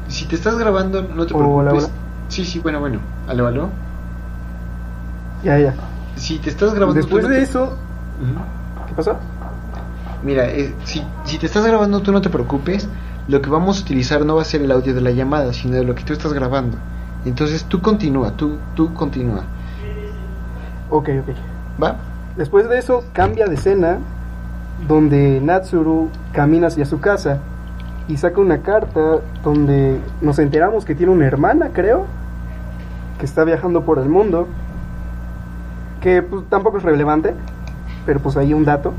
[0.07, 1.83] Si te estás grabando, no te preocupes.
[1.83, 1.89] hola.
[2.27, 2.99] Sí, sí, bueno, bueno.
[3.27, 3.69] Aló, aló.
[5.43, 5.73] Ya, ya.
[6.15, 6.93] Si te estás grabando...
[7.01, 7.77] tú Después no de te- eso.
[8.87, 9.17] ¿qué pasó?
[10.25, 12.89] Mira, eh, si, si te estás grabando, tú no te preocupes.
[13.27, 15.75] Lo que vamos a utilizar no va a ser el audio de la llamada, sino
[15.75, 16.77] de lo que tú estás grabando.
[17.25, 19.43] Entonces tú continúa, tú, tú continúa.
[20.89, 21.35] Ok, ok.
[21.81, 21.97] ¿Va?
[22.35, 23.99] Después de eso, cambia de escena
[24.87, 27.39] donde Natsuru camina hacia su casa
[28.07, 32.05] y saca una carta donde nos enteramos que tiene una hermana, creo,
[33.19, 34.47] que está viajando por el mundo,
[36.01, 37.35] que pues, tampoco es relevante,
[38.07, 38.93] pero pues ahí un dato.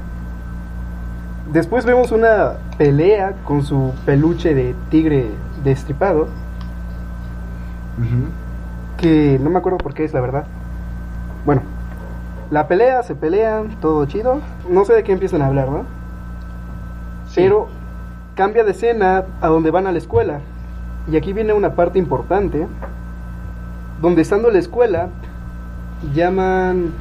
[1.53, 5.31] Después vemos una pelea con su peluche de tigre
[5.63, 6.27] destripado,
[8.97, 10.45] que no me acuerdo por qué es la verdad.
[11.45, 11.63] Bueno,
[12.51, 14.41] la pelea, se pelean, todo chido.
[14.69, 15.85] No sé de qué empiezan a hablar, ¿no?
[17.29, 17.43] Sí.
[17.43, 17.69] Pero
[18.35, 20.41] cambia de escena a donde van a la escuela.
[21.09, 22.67] Y aquí viene una parte importante,
[24.03, 25.09] donde estando en la escuela,
[26.13, 26.93] llaman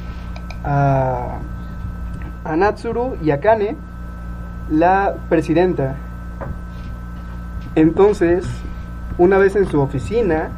[0.64, 1.38] a,
[2.44, 3.76] a Natsuru y a Kane
[4.70, 5.96] la presidenta.
[7.74, 8.46] Entonces,
[9.18, 10.50] una vez en su oficina,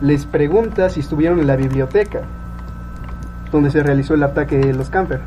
[0.00, 2.22] les pregunta si estuvieron en la biblioteca,
[3.52, 5.20] donde se realizó el ataque de los camper.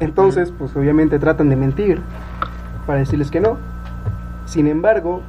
[0.00, 2.00] Entonces, pues obviamente tratan de mentir
[2.86, 3.56] para decirles que no.
[4.46, 5.22] Sin embargo,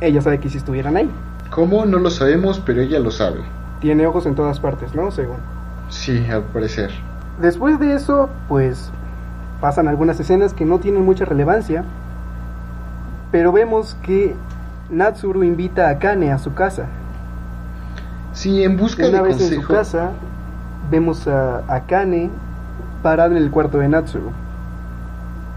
[0.00, 1.10] ella sabe que si estuvieran ahí.
[1.50, 1.86] ¿Cómo?
[1.86, 3.40] No lo sabemos, pero ella lo sabe.
[3.80, 5.10] Tiene ojos en todas partes, ¿no?
[5.10, 5.38] Según.
[5.88, 6.90] Sí, al parecer.
[7.40, 8.92] Después de eso, pues
[9.60, 11.84] pasan algunas escenas que no tienen mucha relevancia,
[13.30, 14.34] pero vemos que
[14.90, 16.86] Natsuru invita a Kane a su casa.
[18.32, 19.74] Sí, en busca Una de vez en su consejo.
[19.74, 20.10] casa,
[20.90, 22.30] vemos a, a Kane
[23.02, 24.30] parada en el cuarto de Natsuru.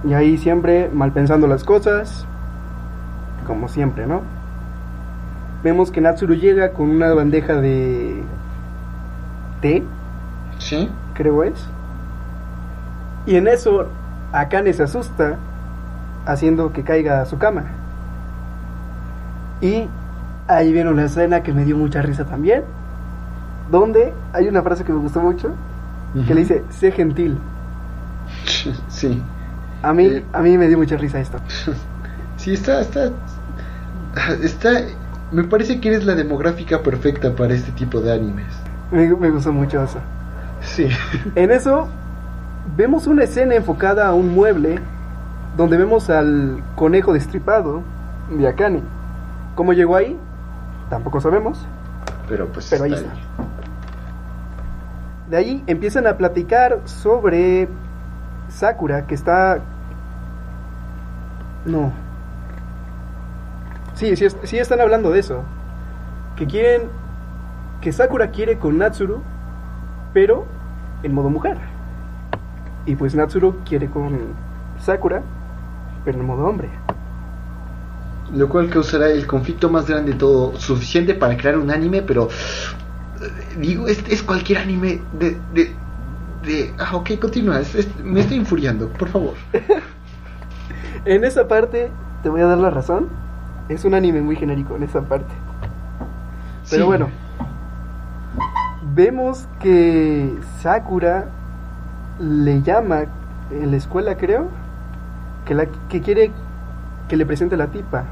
[0.04, 2.26] Y ahí siempre mal pensando las cosas,
[3.48, 4.22] como siempre, ¿no?
[5.64, 8.22] Vemos que Natsuru llega con una bandeja de
[9.62, 9.84] té,
[10.58, 10.90] Sí.
[11.14, 11.68] creo es.
[13.26, 13.88] Y en eso
[14.32, 15.38] Akane se asusta,
[16.26, 17.64] haciendo que caiga a su cama.
[19.62, 19.88] Y
[20.48, 22.64] ahí viene una escena que me dio mucha risa también,
[23.72, 25.52] donde hay una frase que me gustó mucho,
[26.28, 27.38] que le dice, sé gentil.
[28.88, 29.22] Sí.
[29.82, 30.24] A mí, Eh.
[30.32, 31.38] a mí me dio mucha risa esto.
[32.38, 33.10] Sí, está, está,
[34.42, 34.70] está,
[35.32, 38.48] me parece que eres la demográfica perfecta para este tipo de animes.
[38.92, 40.00] Me, me gustó mucho eso.
[40.62, 40.88] Sí.
[41.36, 41.88] En eso
[42.76, 44.80] vemos una escena enfocada a un mueble
[45.58, 47.84] donde vemos al conejo destripado
[48.30, 48.82] de Akane.
[49.56, 50.18] ¿Cómo llegó ahí?
[50.90, 51.66] Tampoco sabemos,
[52.28, 52.68] Pero pues.
[52.70, 53.10] pero ahí está.
[55.30, 57.68] De ahí empiezan a platicar sobre
[58.50, 59.60] Sakura que está...
[61.66, 61.92] No.
[63.94, 65.44] Sí, sí, sí están hablando de eso.
[66.36, 66.90] Que quieren...
[67.82, 69.22] Que Sakura quiere con Natsuru,
[70.14, 70.46] pero
[71.04, 71.58] en modo mujer.
[72.86, 74.20] Y pues Natsuru quiere con
[74.80, 75.22] Sakura,
[76.04, 76.70] pero en modo hombre.
[78.34, 82.28] Lo cual causará el conflicto más grande de todo, suficiente para crear un anime, pero
[83.22, 85.74] eh, digo, es, es cualquier anime de, de,
[86.44, 86.74] de...
[86.80, 89.34] Ah, ok, continúa, es- es- me estoy infuriando, por favor.
[91.06, 91.92] En esa parte,
[92.22, 93.10] te voy a dar la razón.
[93.68, 95.34] Es un anime muy genérico en esa parte.
[96.70, 96.88] Pero Sí.
[96.88, 97.10] bueno,
[98.96, 101.26] vemos que Sakura
[102.20, 103.02] le llama
[103.52, 104.48] en la escuela, creo,
[105.46, 106.32] que, la, que quiere
[107.08, 108.04] que le presente la tipa.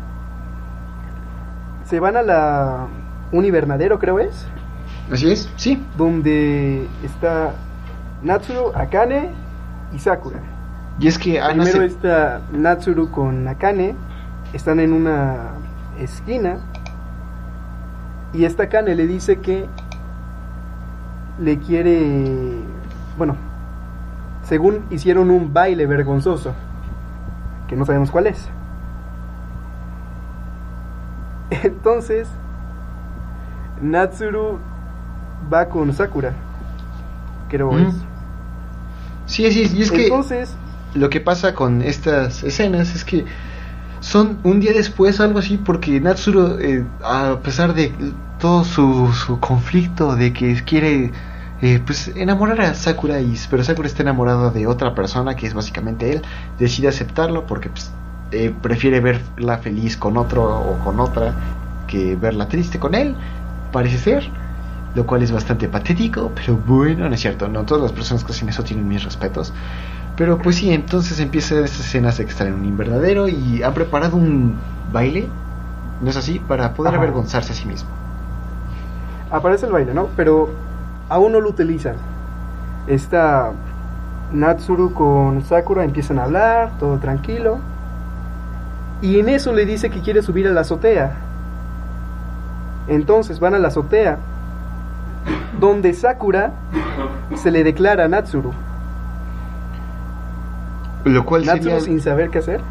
[1.85, 2.87] Se van a la
[3.31, 4.45] un invernadero, creo es,
[5.11, 5.83] Así es, sí.
[5.97, 7.53] donde está
[8.23, 9.29] Natsuru, Akane
[9.93, 10.39] y Sakura.
[10.99, 13.95] Y es que Ana Primero se- está Natsuru con Akane,
[14.53, 15.35] están en una
[15.99, 16.57] esquina
[18.33, 19.65] y esta Akane le dice que
[21.39, 22.55] le quiere,
[23.17, 23.35] bueno,
[24.51, 26.51] según hicieron un baile vergonzoso,
[27.69, 28.49] que no sabemos cuál es.
[31.63, 32.27] Entonces,
[33.81, 34.59] Natsuru
[35.51, 36.33] va con Sakura,
[37.47, 37.77] creo Mm.
[37.77, 37.95] es.
[39.25, 40.07] Sí, es, y es que...
[40.07, 40.53] Entonces,
[40.95, 43.23] lo que pasa con estas escenas es que
[44.01, 47.93] son un día después o algo así porque Natsuro eh, a pesar de
[48.37, 51.13] todo su, su conflicto de que quiere
[51.61, 55.53] eh, pues enamorar a Sakura y, pero Sakura está enamorada de otra persona que es
[55.53, 56.21] básicamente él
[56.59, 57.95] decide aceptarlo porque pues,
[58.31, 61.35] eh, prefiere verla feliz con otro o con otra
[61.87, 63.17] que verla triste con él
[63.71, 64.33] parece ser
[64.93, 68.31] lo cual es bastante patético pero bueno no es cierto no todas las personas que
[68.33, 69.53] hacen eso tienen mis respetos
[70.15, 74.67] pero pues sí, entonces empiezan estas escenas están en un invernadero y han preparado un
[74.91, 75.37] baile,
[75.99, 76.39] ¿no es así?
[76.39, 77.03] Para poder Ajá.
[77.03, 77.89] avergonzarse a sí mismo.
[79.29, 80.13] aparece el baile, ¿no?
[80.15, 80.70] Pero
[81.11, 81.95] aún no lo utilizan.
[82.87, 83.51] Está
[84.31, 87.59] Natsuru con Sakura, empiezan a hablar, todo tranquilo.
[89.01, 91.17] Y en eso le dice que quiere subir a la azotea.
[92.87, 94.19] Entonces van a la azotea,
[95.59, 96.53] donde Sakura
[97.35, 98.53] se le declara a Natsuru.
[101.03, 101.79] Lo cual Natsuru, sería...
[101.81, 102.61] sin saber qué hacer,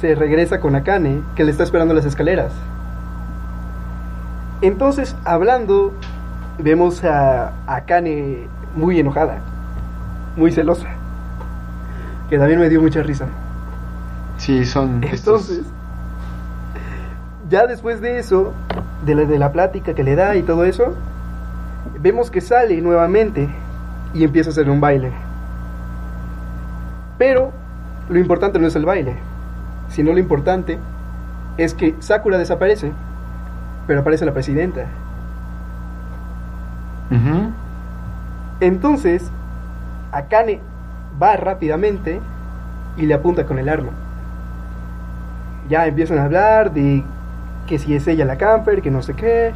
[0.00, 2.52] se regresa con Akane, que le está esperando en las escaleras.
[4.60, 5.92] Entonces, hablando,
[6.62, 9.38] vemos a Akane muy enojada,
[10.36, 10.88] muy celosa,
[12.28, 13.26] que también me dio mucha risa.
[14.38, 15.02] Sí, son...
[15.04, 15.66] estos- Entonces,
[17.48, 18.52] ya después de eso,
[19.04, 20.94] de la, de la plática que le da y todo eso,
[22.00, 23.48] vemos que sale nuevamente
[24.14, 25.12] y empieza a hacer un baile.
[27.18, 27.52] Pero
[28.08, 29.16] lo importante no es el baile,
[29.88, 30.78] sino lo importante
[31.58, 32.92] es que Sakura desaparece,
[33.86, 34.86] pero aparece la presidenta.
[38.60, 39.30] Entonces,
[40.12, 40.60] Akane
[41.20, 42.20] va rápidamente
[42.96, 43.90] y le apunta con el arma.
[45.68, 47.04] Ya empiezan a hablar de
[47.66, 49.52] que si es ella la camper, que no sé qué.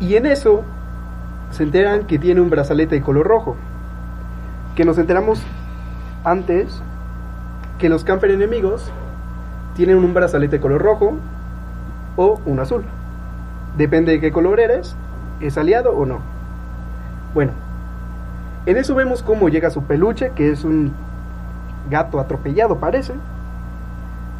[0.00, 0.62] Y en eso
[1.50, 3.56] se enteran que tiene un brazalete de color rojo.
[4.76, 5.42] Que nos enteramos
[6.24, 6.82] antes
[7.78, 8.90] que los camper enemigos
[9.74, 11.14] tienen un brazalete de color rojo
[12.16, 12.84] o un azul.
[13.76, 14.96] Depende de qué color eres,
[15.46, 16.18] es aliado o no.
[17.34, 17.52] Bueno,
[18.66, 20.92] en eso vemos cómo llega su peluche, que es un
[21.90, 23.14] gato atropellado parece,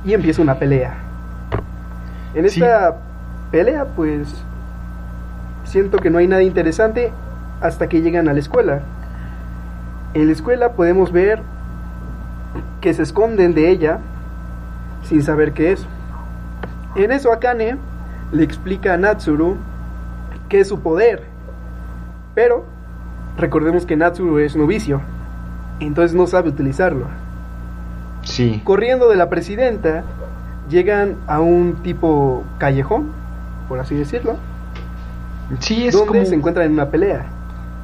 [0.04, 0.94] y empieza una pelea.
[2.34, 2.62] En Sí.
[2.62, 2.96] esta
[3.50, 4.44] pelea, pues,
[5.64, 7.12] siento que no hay nada interesante
[7.60, 8.80] hasta que llegan a la escuela.
[10.14, 11.40] En la escuela podemos ver
[12.80, 13.98] que se esconden de ella
[15.02, 15.86] sin saber qué es.
[16.94, 17.76] En eso Akane
[18.32, 19.56] le explica a Natsuru
[20.52, 21.22] qué es su poder.
[22.34, 22.64] Pero
[23.38, 25.00] recordemos que Natsuru es novicio,
[25.80, 27.06] entonces no sabe utilizarlo.
[28.22, 28.60] Sí.
[28.62, 30.04] Corriendo de la presidenta,
[30.68, 33.12] llegan a un tipo callejón,
[33.66, 34.36] por así decirlo,
[35.58, 36.24] Sí, es donde como...
[36.26, 37.24] se encuentran en una pelea.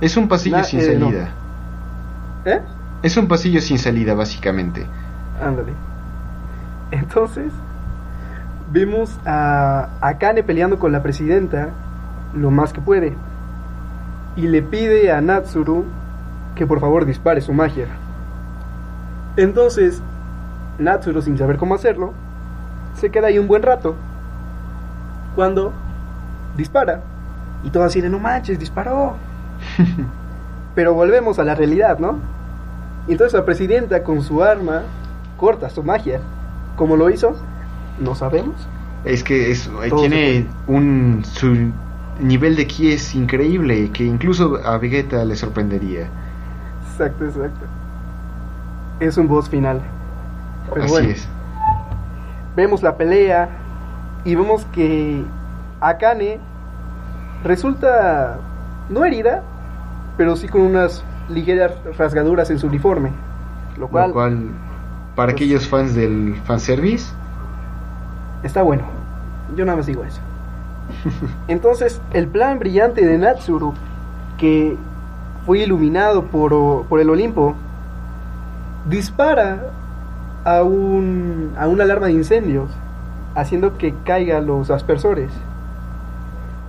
[0.01, 1.07] Es un pasillo Na- sin eh, no.
[1.07, 1.29] salida.
[2.45, 2.61] ¿Eh?
[3.03, 4.87] Es un pasillo sin salida, básicamente.
[5.43, 5.73] Ándale.
[6.91, 7.51] Entonces,
[8.73, 11.71] vemos a Akane peleando con la presidenta
[12.35, 13.17] lo más que puede.
[14.37, 15.85] Y le pide a Natsuru
[16.55, 17.87] que por favor dispare su magia.
[19.37, 20.03] Entonces,
[20.79, 22.13] Natsuru, sin saber cómo hacerlo,
[22.95, 23.95] se queda ahí un buen rato.
[25.35, 25.73] Cuando
[26.57, 27.03] dispara.
[27.65, 29.15] Y todo así de no manches, disparó.
[30.75, 32.19] Pero volvemos a la realidad, ¿no?
[33.09, 34.83] Y entonces la presidenta con su arma
[35.37, 36.21] corta su magia.
[36.77, 37.35] ¿Cómo lo hizo?
[37.99, 38.69] No sabemos.
[39.05, 41.23] Es que es, tiene un...
[41.25, 41.73] Su
[42.21, 46.09] nivel de ki es increíble, que incluso a Vegeta le sorprendería.
[46.93, 47.67] Exacto, exacto.
[49.01, 49.81] Es un boss final.
[50.73, 51.29] Pero Así bueno, es.
[52.57, 53.49] vemos la pelea
[54.25, 55.23] y vemos que
[55.81, 56.39] Akane
[57.45, 58.39] resulta
[58.91, 59.43] no herida,
[60.17, 63.11] pero sí con unas ligeras rasgaduras en su uniforme.
[63.79, 64.49] Lo cual, Lo cual,
[65.15, 67.13] para pues- aquellos fans del fanservice,
[68.43, 68.83] está bueno.
[69.57, 70.21] Yo nada más digo eso.
[71.49, 73.75] Entonces, el plan brillante de Natsuru,
[74.39, 74.77] que
[75.47, 77.55] fue iluminado por, por el Olimpo,
[78.89, 79.71] dispara
[80.45, 82.71] a, un, a una alarma de incendios,
[83.35, 85.31] haciendo que caigan los aspersores.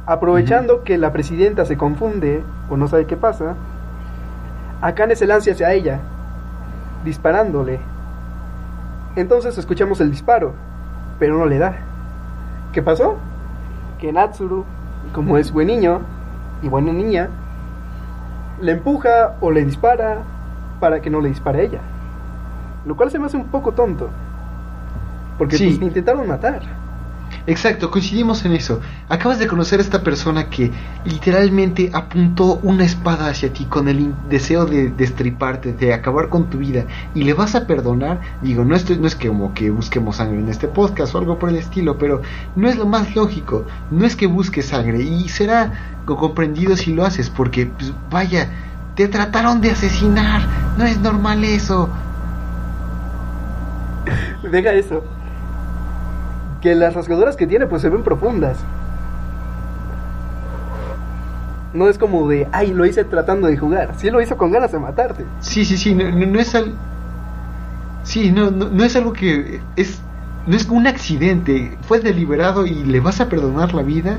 [0.06, 3.56] Aprovechando que la presidenta se confunde o no sabe qué pasa,
[4.82, 6.00] Akane se lanza hacia ella,
[7.04, 7.80] disparándole.
[9.16, 10.54] Entonces escuchamos el disparo,
[11.20, 11.76] pero no le da.
[12.72, 13.18] ¿Qué pasó?
[14.00, 14.66] Que Natsuru,
[15.14, 16.02] como es buen niño
[16.62, 17.30] y buena niña,
[18.62, 20.20] le empuja o le dispara
[20.80, 21.80] para que no le dispare a ella.
[22.86, 24.10] Lo cual se me hace un poco tonto.
[25.38, 25.66] Porque Sí.
[25.66, 26.62] pues, intentaron matar.
[27.48, 28.80] Exacto, coincidimos en eso.
[29.08, 30.72] Acabas de conocer a esta persona que
[31.04, 36.60] literalmente apuntó una espada hacia ti con el deseo de destriparte, de acabar con tu
[36.60, 38.22] vida, y le vas a perdonar.
[38.42, 41.40] Digo, no, estoy, no es que como que busquemos sangre en este podcast o algo
[41.40, 42.22] por el estilo, pero
[42.56, 43.66] no es lo más lógico.
[43.90, 48.50] No es que busques sangre, y será co- comprendido si lo haces, porque, pues, vaya,
[48.96, 50.50] te trataron de asesinar.
[50.76, 51.90] No es normal eso.
[54.42, 55.19] Deja eso.
[56.62, 58.58] Que las rasgaduras que tiene pues se ven profundas.
[61.74, 63.94] No es como de, ay, lo hice tratando de jugar.
[63.98, 65.26] Sí lo hizo con ganas de matarte.
[65.40, 66.74] Sí, sí, sí, no, no, no es al...
[68.04, 70.02] Sí, no, no, no es algo que es...
[70.48, 74.18] No es un accidente, fue deliberado y le vas a perdonar la vida.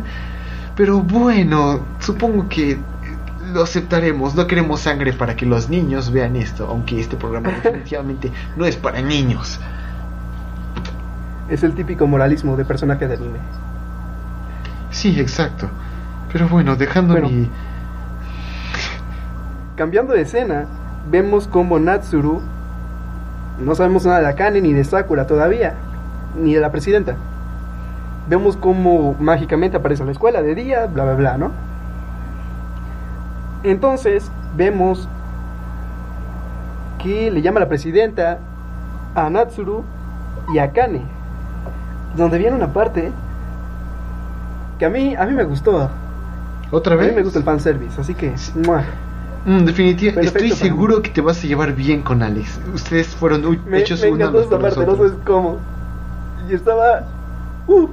[0.76, 2.78] Pero bueno, supongo que
[3.52, 4.34] lo aceptaremos.
[4.34, 8.76] No queremos sangre para que los niños vean esto, aunque este programa definitivamente no es
[8.76, 9.58] para niños.
[11.50, 13.38] Es el típico moralismo de personaje de anime.
[14.90, 15.68] Sí, exacto.
[16.32, 17.28] Pero bueno, dejando Bueno.
[17.28, 17.50] mi...
[19.76, 20.66] Cambiando de escena,
[21.10, 22.40] vemos como Natsuru
[23.60, 25.74] no sabemos nada de Akane ni de Sakura todavía,
[26.40, 27.16] ni de la presidenta.
[28.28, 31.50] Vemos cómo mágicamente aparece en la escuela de día, bla bla bla, ¿no?
[33.62, 35.08] Entonces vemos
[37.02, 38.38] que le llama la presidenta
[39.14, 39.84] a Natsuru
[40.54, 41.02] y a Akane,
[42.16, 43.12] donde viene una parte
[44.78, 45.90] que a mí a mí me gustó.
[46.70, 47.14] ¿Otra A mí vez?
[47.14, 48.84] me gusta el fanservice, así que ¡mua!
[49.44, 50.56] Mm, definitivamente, estoy mí.
[50.56, 52.60] seguro que te vas a llevar bien con Alex.
[52.74, 55.58] Ustedes fueron Me, hechos me encantó esta por parte, no sabes cómo.
[56.48, 57.04] Y estaba.
[57.66, 57.88] Uh,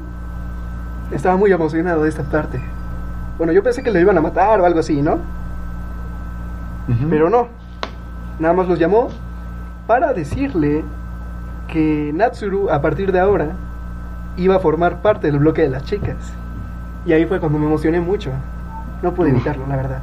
[1.12, 2.62] estaba muy emocionado de esta parte.
[3.38, 5.20] Bueno, yo pensé que le iban a matar o algo así, ¿no?
[7.10, 7.48] Pero no.
[8.40, 9.10] Nada más los llamó
[9.88, 10.84] para decirle
[11.68, 13.52] que Natsuru, a partir de ahora,
[14.38, 16.16] iba a formar parte del bloque de las chicas.
[17.06, 18.32] Y ahí fue cuando me emocioné mucho.
[19.02, 20.00] No pude evitarlo, la verdad.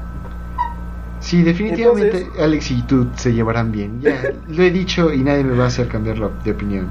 [1.20, 4.00] Sí, definitivamente Entonces- Alex y tú se llevarán bien.
[4.00, 4.12] Ya
[4.48, 6.86] lo he dicho y nadie me va a hacer cambiar la- de opinión.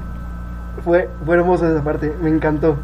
[0.84, 2.76] Fue, fue hermosa esa parte, me encantó.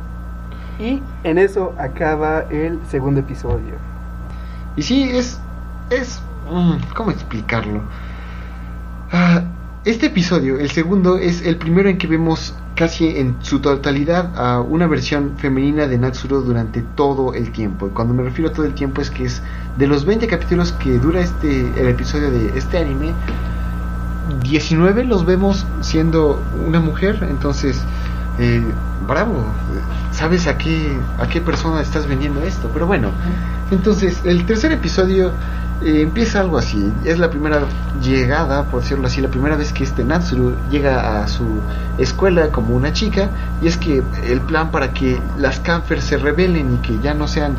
[0.78, 3.74] Y en eso acaba el segundo episodio.
[4.76, 5.40] Y sí, es.
[5.90, 6.22] es.
[6.50, 7.80] mm, ¿Cómo explicarlo?
[9.12, 9.42] Ah,
[9.84, 14.60] este episodio, el segundo, es el primero en que vemos casi en su totalidad a
[14.60, 17.86] una versión femenina de Natsuro durante todo el tiempo.
[17.86, 19.42] Y cuando me refiero a todo el tiempo es que es
[19.78, 23.14] de los 20 capítulos que dura este el episodio de este anime,
[24.42, 27.82] 19 los vemos siendo una mujer, entonces,
[28.38, 28.62] eh,
[29.08, 29.44] bravo,
[30.12, 32.70] sabes a qué, a qué persona estás vendiendo esto.
[32.72, 33.10] Pero bueno,
[33.70, 35.32] entonces el tercer episodio
[35.82, 36.92] eh, empieza algo así.
[37.04, 37.62] Es la primera
[38.02, 41.44] llegada, por decirlo así, la primera vez que este Natsuru llega a su
[41.98, 43.30] escuela como una chica.
[43.62, 47.26] Y es que el plan para que las Canfer se rebelen y que ya no
[47.28, 47.56] sean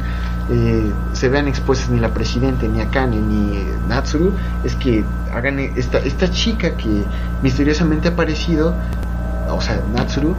[0.49, 5.59] eh, se vean expuestas ni la presidente, ni Akane, ni eh, Natsuru, es que hagan
[5.59, 7.05] esta, esta chica que
[7.41, 8.76] misteriosamente ha aparecido,
[9.49, 10.36] o sea, Natsuru,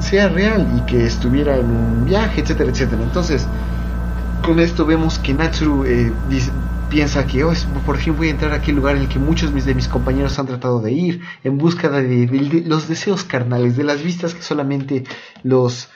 [0.00, 3.02] sea real y que estuviera en un viaje, etcétera, etcétera.
[3.02, 3.46] Entonces,
[4.44, 5.84] con esto vemos que Natsuru
[6.28, 6.52] dice,
[6.92, 7.54] piensa que, oh,
[7.86, 10.38] por fin voy a entrar a aquel lugar en el que muchos de mis compañeros
[10.38, 15.04] han tratado de ir, en busca de, los deseos carnales, de las vistas que solamente
[15.42, 15.88] los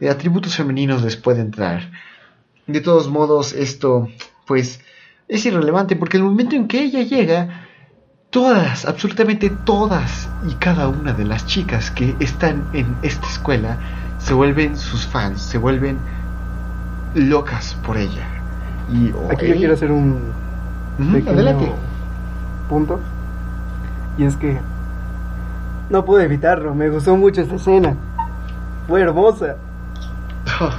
[0.00, 1.92] eh, atributos femeninos les pueden traer.
[2.66, 4.08] De todos modos, esto,
[4.44, 4.80] pues,
[5.28, 7.68] es irrelevante porque el momento en que ella llega,
[8.30, 13.78] todas, absolutamente todas y cada una de las chicas que están en esta escuela
[14.18, 15.98] se vuelven sus fans, se vuelven
[17.14, 18.39] locas por ella.
[18.92, 20.18] Y, Aquí yo quiero hacer un,
[21.26, 21.70] Adelante.
[22.68, 23.00] punto.
[24.18, 24.58] Y es que
[25.88, 27.96] no pude evitarlo, me gustó mucho esta escena.
[28.88, 29.56] Fue hermosa.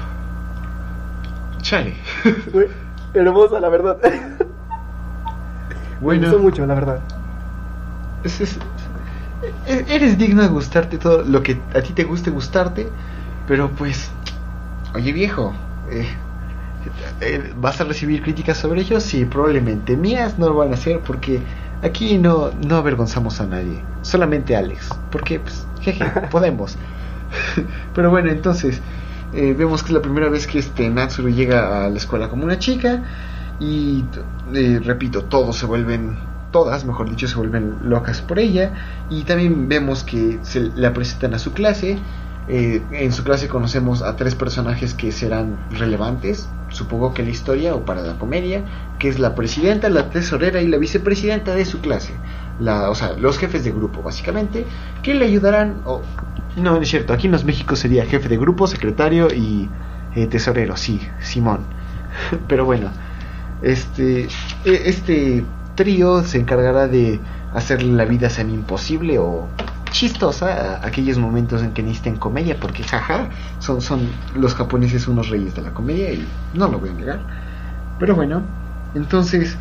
[1.62, 1.96] Chale.
[2.52, 2.70] Fue
[3.14, 3.98] hermosa, la verdad.
[6.02, 6.22] Bueno.
[6.22, 7.00] Me gustó mucho, la verdad.
[9.68, 12.90] Eres digno de gustarte todo lo que a ti te guste gustarte,
[13.48, 14.12] pero pues,
[14.94, 15.54] oye viejo,
[15.90, 16.08] eh,
[17.58, 19.04] ¿Vas a recibir críticas sobre ellos?
[19.04, 19.96] Sí, probablemente.
[19.96, 21.42] Mías no lo van a hacer porque
[21.82, 23.82] aquí no, no avergonzamos a nadie.
[24.02, 24.90] Solamente a Alex.
[25.12, 26.78] Porque, pues, jeje, podemos.
[27.94, 28.82] Pero bueno, entonces,
[29.34, 32.44] eh, vemos que es la primera vez que este Natsuru llega a la escuela como
[32.44, 33.04] una chica.
[33.60, 34.04] Y,
[34.54, 36.18] eh, repito, todos se vuelven,
[36.52, 38.74] todas, mejor dicho, se vuelven locas por ella.
[39.10, 42.00] Y también vemos que se la presentan a su clase.
[42.52, 47.86] En su clase conocemos a tres personajes que serán relevantes supongo que la historia o
[47.86, 48.64] para la comedia,
[48.98, 52.14] que es la presidenta, la tesorera y la vicepresidenta de su clase.
[52.60, 54.66] La, o sea, los jefes de grupo, básicamente,
[55.04, 55.82] que le ayudarán.
[55.86, 56.02] o
[56.58, 59.70] no, es cierto, aquí en los México sería jefe de grupo, secretario y
[60.16, 61.62] eh, tesorero, sí, Simón.
[62.48, 62.90] Pero bueno,
[63.62, 64.28] este,
[64.66, 65.46] e, este
[65.76, 67.20] trío se encargará de
[67.54, 69.48] hacerle la vida semi imposible o
[69.92, 73.30] chistosa aquellos momentos en que necesiten comedia, porque jaja,
[73.60, 77.20] son, son los japoneses unos reyes de la comedia y no lo voy a negar.
[78.00, 78.42] Pero bueno,
[78.96, 79.58] entonces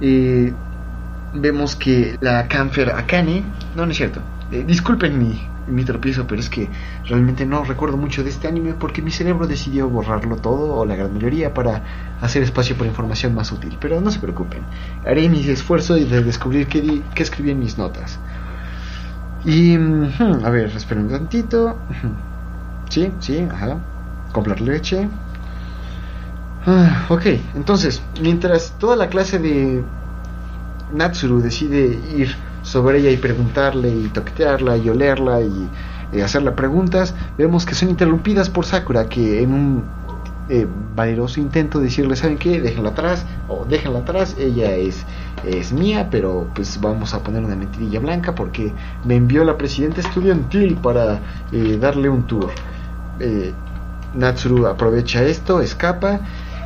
[0.00, 0.52] eh,
[1.34, 3.42] vemos que la Canfer Akane,
[3.74, 4.20] no, no es cierto,
[4.52, 6.68] eh, disculpen mi, tropiezo, pero es que
[7.06, 10.96] realmente no recuerdo mucho de este anime porque mi cerebro decidió borrarlo todo o la
[10.96, 11.82] gran mayoría para
[12.20, 13.76] hacer espacio para información más útil.
[13.80, 14.62] Pero no se preocupen,
[15.06, 18.18] haré mis esfuerzos de descubrir qué, qué escribí en mis notas.
[19.44, 21.76] Y, a ver, esperen un tantito.
[22.90, 23.78] Sí, sí, ajá.
[24.32, 25.08] Comprar leche.
[26.66, 29.82] Ah, ok, entonces, mientras toda la clase de
[30.92, 31.86] Natsuru decide
[32.16, 35.70] ir sobre ella y preguntarle y toquetearla y olerla y,
[36.12, 39.99] y hacerle preguntas, vemos que son interrumpidas por Sakura, que en un
[40.52, 42.60] eh, valeroso intento de decirle, ¿saben qué?
[42.60, 45.06] Déjenla atrás, o déjenla atrás, ella es,
[45.46, 48.72] es mía, pero pues vamos a poner una mentirilla blanca porque
[49.04, 51.20] me envió la presidenta estudiantil para
[51.52, 52.50] eh, darle un tour.
[53.20, 53.52] Eh,
[54.14, 56.18] Natsuru aprovecha esto, escapa,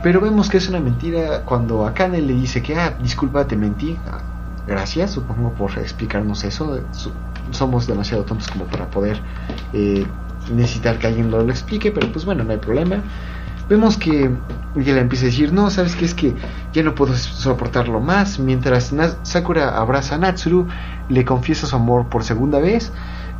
[0.03, 3.99] pero vemos que es una mentira cuando Akane le dice que, ah, disculpa, te mentí.
[4.11, 4.23] Ah,
[4.67, 6.81] gracias, supongo, por explicarnos eso.
[7.51, 9.21] Somos demasiado tontos como para poder
[10.51, 13.03] necesitar que alguien lo explique, pero pues bueno, no hay problema
[13.69, 14.31] vemos que
[14.75, 16.35] le empieza a decir, no, sabes que es que
[16.73, 18.93] ya no puedo soportarlo más, mientras
[19.23, 20.67] Sakura abraza a Natsuru,
[21.09, 22.93] le confiesa su amor por segunda vez,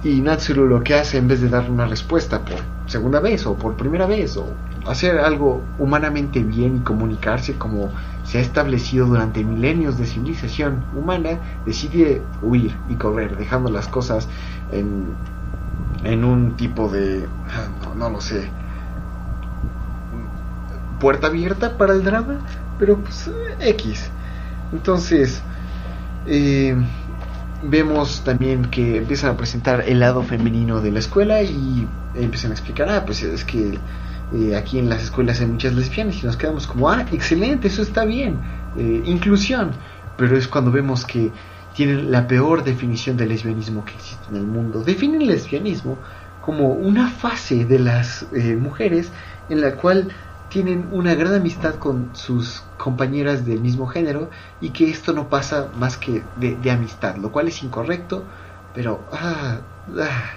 [0.03, 3.55] y Natsuru lo que hace en vez de darle una respuesta por segunda vez o
[3.55, 4.47] por primera vez, o
[4.87, 7.91] hacer algo humanamente bien y comunicarse como
[8.25, 14.29] se ha establecido durante milenios de civilización humana, decide huir y correr, dejando las cosas
[14.73, 15.07] en,
[16.05, 17.27] en un tipo de...
[17.85, 18.51] no, no lo sé
[21.05, 22.39] puerta abierta para el drama,
[22.79, 23.31] pero pues
[23.61, 24.11] X.
[24.73, 25.43] Entonces,
[26.27, 26.75] eh,
[27.63, 32.55] vemos también que empiezan a presentar el lado femenino de la escuela y empiezan a
[32.55, 33.79] explicar, ah, pues es que
[34.33, 37.83] eh, aquí en las escuelas hay muchas lesbianas y nos quedamos como, ah, excelente, eso
[37.83, 38.39] está bien,
[38.79, 39.73] eh, inclusión.
[40.17, 41.31] Pero es cuando vemos que
[41.75, 44.83] tienen la peor definición de lesbianismo que existe en el mundo.
[44.83, 45.99] Definen el lesbianismo
[46.41, 48.27] como una fase de las
[48.59, 49.11] mujeres
[49.51, 50.09] en la cual
[50.55, 54.31] tienen una gran amistad con sus compañeras del mismo género
[54.61, 58.23] y que esto no pasa más que de, amistad, lo cual es incorrecto,
[58.73, 59.03] pero...
[59.11, 59.57] Ah,
[59.99, 60.31] ah,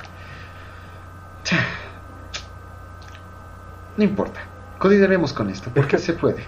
[3.95, 4.39] no importa,
[4.79, 6.43] colideremos con esto, porque se puede.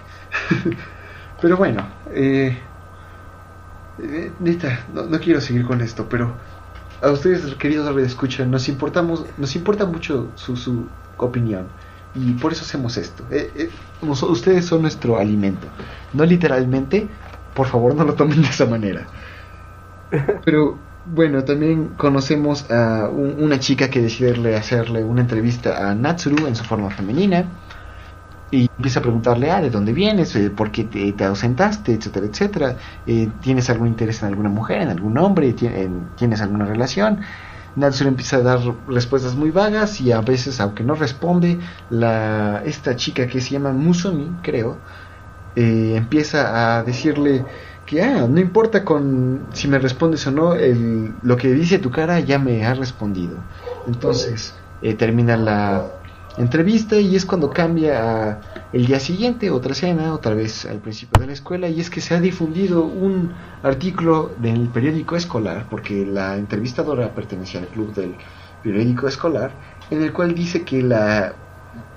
[1.40, 2.58] pero bueno, eh,
[4.00, 4.32] eh
[4.92, 6.32] no, no, quiero seguir con esto, pero
[7.00, 11.68] a ustedes, queridos escuchan, nos importamos, nos importa mucho su, su opinión
[12.14, 13.24] y por eso hacemos esto.
[13.30, 13.70] Eh, eh,
[14.02, 15.68] ustedes son nuestro alimento.
[16.12, 17.08] No literalmente,
[17.54, 19.06] por favor no lo tomen de esa manera.
[20.44, 26.56] Pero bueno, también conocemos a una chica que decide hacerle una entrevista a Natsuru en
[26.56, 27.44] su forma femenina.
[28.52, 30.34] Y empieza a preguntarle, ah, ¿de dónde vienes?
[30.34, 31.94] Eh, ¿Por qué te, ausentaste?
[31.94, 32.76] Etcétera, etcétera.
[33.40, 35.52] ¿Tienes algún interés en alguna mujer, en algún hombre?
[35.52, 37.20] ¿Tienes alguna relación?
[37.76, 42.96] Natsuru empieza a dar respuestas muy vagas y a veces, aunque no responde, la, esta
[42.96, 44.78] chica que se llama Musumi, creo,
[45.54, 47.44] eh, empieza a decirle
[47.86, 51.90] que ah, no importa con si me respondes o no, el, lo que dice tu
[51.90, 53.36] cara ya me ha respondido.
[53.86, 55.90] Entonces eh, termina la
[56.36, 58.40] entrevista y es cuando cambia a
[58.72, 62.00] el día siguiente, otra cena, otra vez al principio de la escuela, y es que
[62.00, 68.14] se ha difundido un artículo del periódico escolar, porque la entrevistadora pertenecía al club del
[68.62, 69.50] periódico escolar,
[69.90, 71.34] en el cual dice que la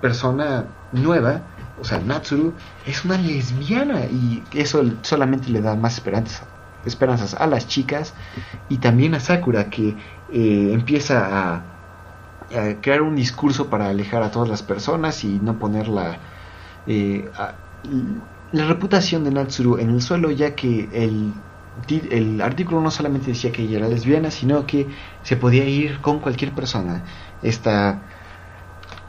[0.02, 1.42] persona nueva,
[1.80, 2.54] o sea, Natsuru,
[2.88, 6.44] es una lesbiana y eso solamente le da más esperanzas,
[6.86, 8.16] esperanzas a las chicas
[8.70, 9.90] y también a Sakura, que
[10.32, 11.64] eh, empieza a
[12.82, 15.88] crear un discurso para alejar a todas las personas y no poner
[16.86, 17.30] eh,
[18.52, 21.34] la reputación de Natsuru en el suelo, ya que el,
[21.90, 24.88] el artículo no solamente decía que ella era lesbiana, sino que
[25.24, 27.04] se podía ir con cualquier persona.
[27.42, 28.04] Esta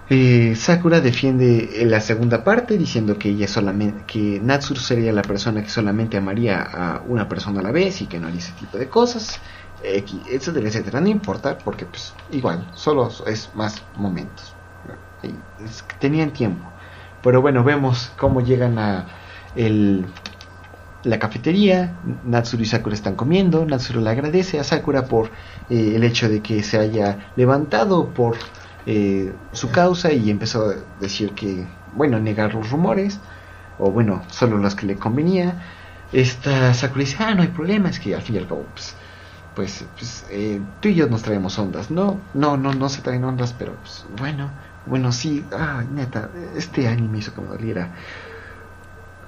[0.09, 5.63] eh, Sakura defiende la segunda parte diciendo que ella solamente que Natsuru sería la persona
[5.63, 8.79] que solamente amaría a una persona a la vez y que no haría ese tipo
[8.79, 9.41] de cosas
[9.85, 11.01] etcétera, etcétera.
[11.01, 14.55] No importa, porque pues igual, solo es más momentos.
[16.01, 16.74] tenían tiempo.
[17.25, 19.07] Pero bueno, vemos cómo llegan a
[19.57, 20.05] el,
[21.05, 21.99] la cafetería.
[22.25, 23.65] Natsuru y Sakura están comiendo.
[23.65, 25.31] Natsuru le agradece a Sakura por
[25.71, 28.37] eh, el hecho de que se haya levantado por
[28.87, 33.19] eh, su causa y empezó a decir que, bueno, negar los rumores,
[33.79, 35.63] o bueno, solo los que le convenía.
[36.13, 38.95] Esta Sakura dice, ah, no hay problema, es que al fin y al cabo, pues,
[39.55, 41.91] pues, pues eh, tú y yo nos traemos ondas.
[41.91, 44.51] No, no, no, no se traen ondas, pero pues, bueno,
[44.87, 47.91] bueno, sí, ah, neta, este anime hizo que me doliera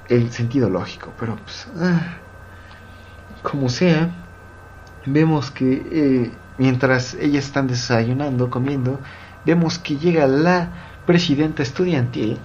[0.08, 2.18] el sentido lógico, pero pues, ah,
[3.42, 4.10] como sea,
[5.06, 9.00] vemos que eh, mientras ellas están desayunando, comiendo,
[9.44, 10.70] vemos que llega la
[11.06, 12.38] presidenta estudiantil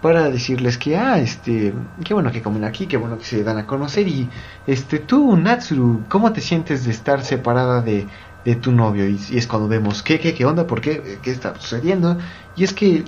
[0.00, 3.58] para decirles que, ah, este, qué bueno que comen aquí, qué bueno que se dan
[3.58, 4.28] a conocer y,
[4.66, 8.06] este, tú, Natsuru, ¿cómo te sientes de estar separada de,
[8.44, 9.08] de tu novio?
[9.08, 10.66] Y, es cuando vemos, ¿qué, qué, qué onda?
[10.66, 11.18] ¿Por qué?
[11.22, 12.16] ¿Qué está sucediendo?
[12.58, 13.04] Y es que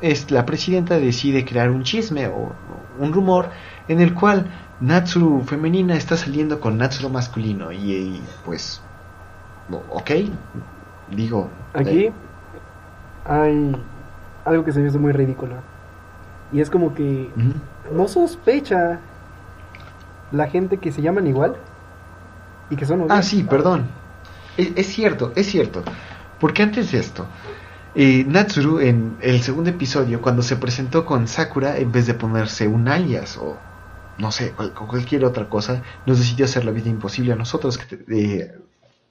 [0.00, 2.52] es, la presidenta decide crear un chisme o,
[2.98, 3.50] un rumor
[3.86, 4.46] en el cual
[4.80, 8.82] Natsuru femenina está saliendo con Natsuru masculino y, pues,
[9.90, 10.10] ok,
[11.10, 11.48] digo.
[11.74, 12.12] Aquí eh,
[13.24, 13.76] hay
[14.44, 15.56] algo que se me hace muy ridículo
[16.52, 17.30] y es como que
[17.92, 19.00] no sospecha
[20.32, 21.56] la gente que se llaman igual
[22.70, 23.86] y que son Ah, sí, perdón.
[24.56, 25.84] Es, cierto, es cierto.
[26.40, 27.26] Porque antes de esto,
[27.98, 32.86] Natsuru en el segundo episodio, cuando se presentó con Sakura, en vez de ponerse un
[32.86, 33.56] alias o
[34.18, 38.54] no sé, cualquier otra cosa, nos decidió hacer la vida imposible a nosotros que eh,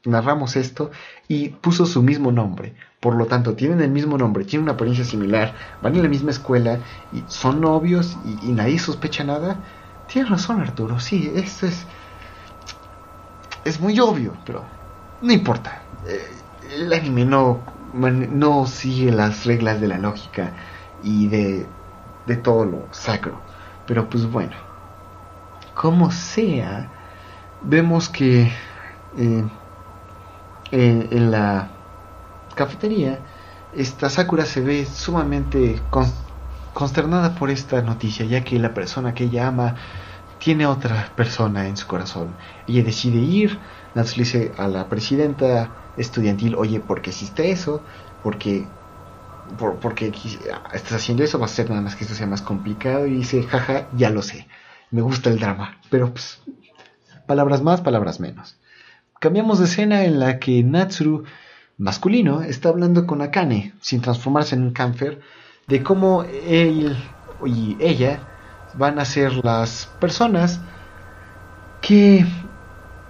[0.06, 0.92] narramos esto
[1.28, 2.76] y puso su mismo nombre.
[3.02, 6.32] Por lo tanto, tienen el mismo nombre, tienen una apariencia similar, van en la misma
[6.32, 6.80] escuela
[7.12, 9.60] y son novios y, nadie sospecha nada.
[10.08, 10.98] Tienes razón, Arturo.
[11.02, 11.86] Sí, esto es.
[13.66, 14.64] Es muy obvio, pero
[15.22, 15.84] no importa.
[16.08, 16.22] Eh,
[16.74, 17.62] el anime no,
[17.98, 20.54] no sigue las reglas de la lógica
[21.04, 21.68] y de,
[22.26, 23.42] de todo lo sacro.
[23.86, 24.56] Pero pues bueno,
[25.74, 26.90] como sea,
[27.62, 28.52] vemos que
[29.18, 29.46] eh,
[30.72, 31.70] eh, en la
[32.56, 33.20] cafetería,
[33.74, 35.82] esta Sakura se ve sumamente
[36.74, 39.76] consternada por esta noticia, ya que la persona que ella ama
[40.40, 42.36] tiene otra persona en su corazón.
[42.68, 43.60] Ella decide ir,
[43.94, 47.84] Natsu dice a la presidenta estudiantil, oye, ¿por qué hiciste eso?
[48.24, 48.68] Porque
[49.58, 50.12] por, porque
[50.74, 53.06] estás haciendo eso, va a ser nada más que esto sea más complicado.
[53.06, 54.48] Y dice, jaja, ya lo sé,
[54.92, 56.42] me gusta el drama, pero pues,
[57.26, 58.58] palabras más, palabras menos.
[59.20, 61.24] Cambiamos de escena en la que Natsuru,
[61.78, 65.22] masculino, está hablando con Akane, sin transformarse en un camfer,
[65.68, 66.98] de cómo él
[67.46, 68.20] y ella
[68.74, 70.62] van a ser las personas
[71.82, 72.26] que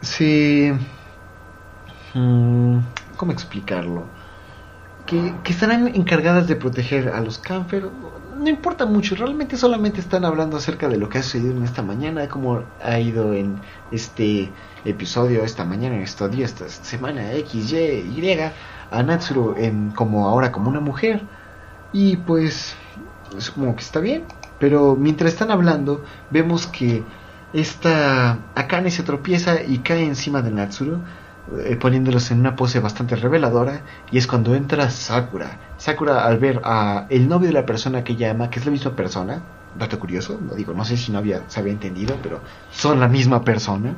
[0.01, 0.75] se...
[2.17, 2.79] Mm,
[3.15, 4.05] ¿Cómo explicarlo?
[5.05, 7.89] Que, que, estarán encargadas de proteger a los Canfer.
[8.37, 11.83] No importa mucho, realmente solamente están hablando acerca de lo que ha sucedido en esta
[11.83, 13.61] mañana, cómo ha ido en
[13.91, 14.51] este
[14.83, 18.39] episodio, esta mañana, en esta semana, X, Y, Y,
[18.91, 21.21] a Natsuru en, como ahora como una mujer.
[21.93, 22.75] Y pues,
[23.37, 24.23] es como que está bien.
[24.59, 27.03] Pero mientras están hablando, vemos que
[27.53, 31.01] esta Akane se tropieza y cae encima de Natsuru,
[31.63, 33.81] eh, poniéndolos en una pose bastante reveladora.
[34.11, 35.59] Y es cuando entra Sakura.
[35.77, 38.95] Sakura al ver a el novio de la persona que llama, que es la misma
[38.95, 39.41] persona,
[39.77, 42.41] dato curioso, digo, no sé si no había, se había entendido, pero
[42.71, 43.95] son la misma persona.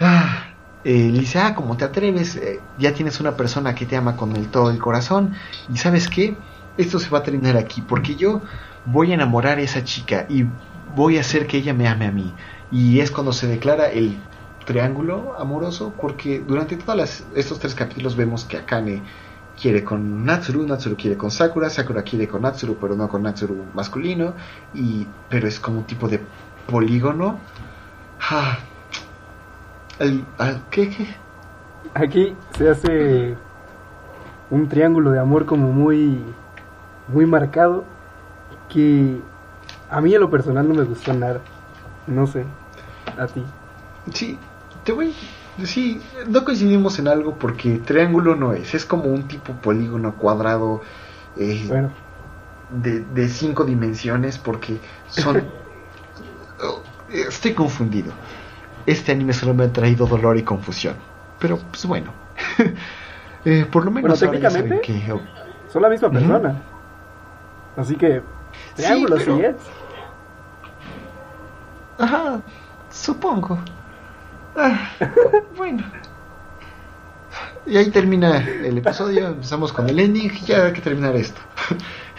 [0.00, 0.46] Ah,
[0.84, 4.34] eh, dice, ah, como te atreves, eh, ya tienes una persona que te ama con
[4.36, 5.34] el todo el corazón.
[5.72, 6.36] Y sabes qué,
[6.76, 8.42] esto se va a terminar aquí, porque yo
[8.84, 10.46] voy a enamorar a esa chica y
[10.94, 12.34] voy a hacer que ella me ame a mí.
[12.70, 14.18] Y es cuando se declara el
[14.64, 19.02] triángulo amoroso, porque durante todos estos tres capítulos vemos que Akane
[19.60, 23.64] quiere con Natsuru, Natsuru quiere con Sakura, Sakura quiere con Natsuru, pero no con Natsuru
[23.74, 24.34] masculino,
[24.74, 26.20] y, pero es como un tipo de
[26.66, 27.38] polígono.
[28.20, 28.58] Ah,
[30.70, 31.06] ¿qué, ¿Qué?
[31.94, 33.36] Aquí se hace
[34.50, 36.18] un triángulo de amor como muy,
[37.08, 37.84] muy marcado,
[38.68, 39.20] que
[39.90, 41.40] a mí a lo personal no me gustó nada.
[42.06, 42.44] No sé,
[43.18, 43.44] a ti.
[44.12, 44.38] Sí,
[44.84, 45.14] te voy.
[45.64, 48.74] Sí, no coincidimos en algo porque triángulo no es.
[48.74, 50.80] Es como un tipo polígono cuadrado.
[51.36, 51.90] Eh, bueno.
[52.70, 54.78] de, de cinco dimensiones porque
[55.08, 55.44] son.
[56.64, 56.80] Oh,
[57.10, 58.12] estoy confundido.
[58.86, 60.94] Este anime solo me ha traído dolor y confusión.
[61.40, 62.12] Pero, pues bueno.
[63.44, 64.20] eh, por lo menos.
[64.20, 64.80] Bueno, técnicamente.
[64.80, 65.18] Que...
[65.72, 66.62] Son la misma persona.
[67.76, 68.22] Así que.
[68.76, 69.56] Triángulo sí, es.
[71.98, 72.40] Ajá,
[72.90, 73.58] supongo.
[74.56, 74.90] Ah,
[75.56, 75.82] bueno.
[77.64, 81.40] Y ahí termina el episodio, empezamos con el ending y ya hay que terminar esto.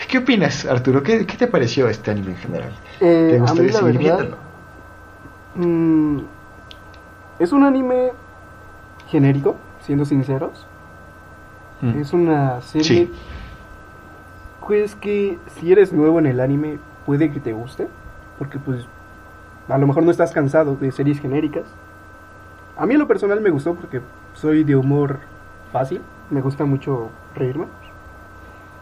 [0.09, 1.03] ¿Qué opinas, Arturo?
[1.03, 2.71] ¿Qué, te pareció este anime en general?
[2.99, 4.37] Eh, ¿Te gustaría seguir viéndolo?
[5.55, 6.19] Mm,
[7.39, 8.11] es un anime
[9.09, 10.65] genérico, siendo sinceros.
[11.81, 11.99] Mm.
[11.99, 13.09] Es una serie.
[14.65, 17.87] Pues que si eres nuevo en el anime, puede que te guste.
[18.39, 18.85] Porque pues
[19.67, 21.65] a lo mejor no estás cansado de series genéricas.
[22.75, 24.01] A mí en lo personal me gustó porque
[24.33, 25.19] soy de humor
[25.71, 27.67] fácil, me gusta mucho reírme.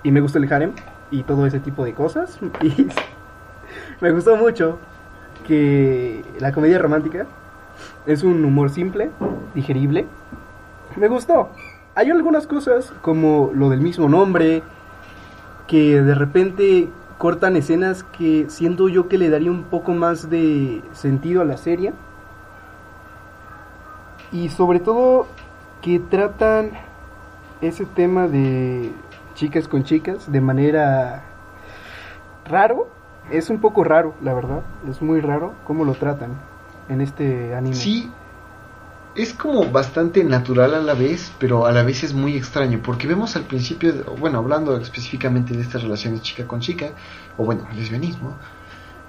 [0.03, 0.71] Y me gusta el harem
[1.11, 2.39] y todo ese tipo de cosas.
[2.61, 2.87] Y
[4.01, 4.79] me gustó mucho
[5.47, 7.25] que la comedia romántica
[8.05, 9.11] es un humor simple,
[9.55, 10.07] digerible.
[10.97, 11.49] Me gustó.
[11.95, 14.63] Hay algunas cosas como lo del mismo nombre,
[15.67, 20.81] que de repente cortan escenas que siento yo que le daría un poco más de
[20.91, 21.93] sentido a la serie.
[24.31, 25.27] Y sobre todo
[25.81, 26.71] que tratan
[27.61, 28.91] ese tema de
[29.35, 31.23] chicas con chicas de manera
[32.45, 32.89] raro.
[33.31, 34.61] Es un poco raro, la verdad.
[34.89, 36.31] Es muy raro cómo lo tratan
[36.89, 37.75] en este anime.
[37.75, 38.11] Sí,
[39.15, 43.07] es como bastante natural a la vez, pero a la vez es muy extraño, porque
[43.07, 46.87] vemos al principio, bueno, hablando específicamente de estas relaciones chica con chica,
[47.37, 48.37] o bueno, lesbianismo,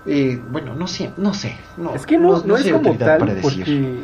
[0.04, 1.56] eh, bueno, no sé, no sé.
[1.76, 4.02] No, es que no, no, es como tal, porque,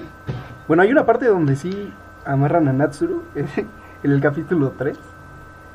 [0.68, 1.92] bueno, hay una parte donde sí
[2.24, 4.96] amarran a Natsuru, en el capítulo 3,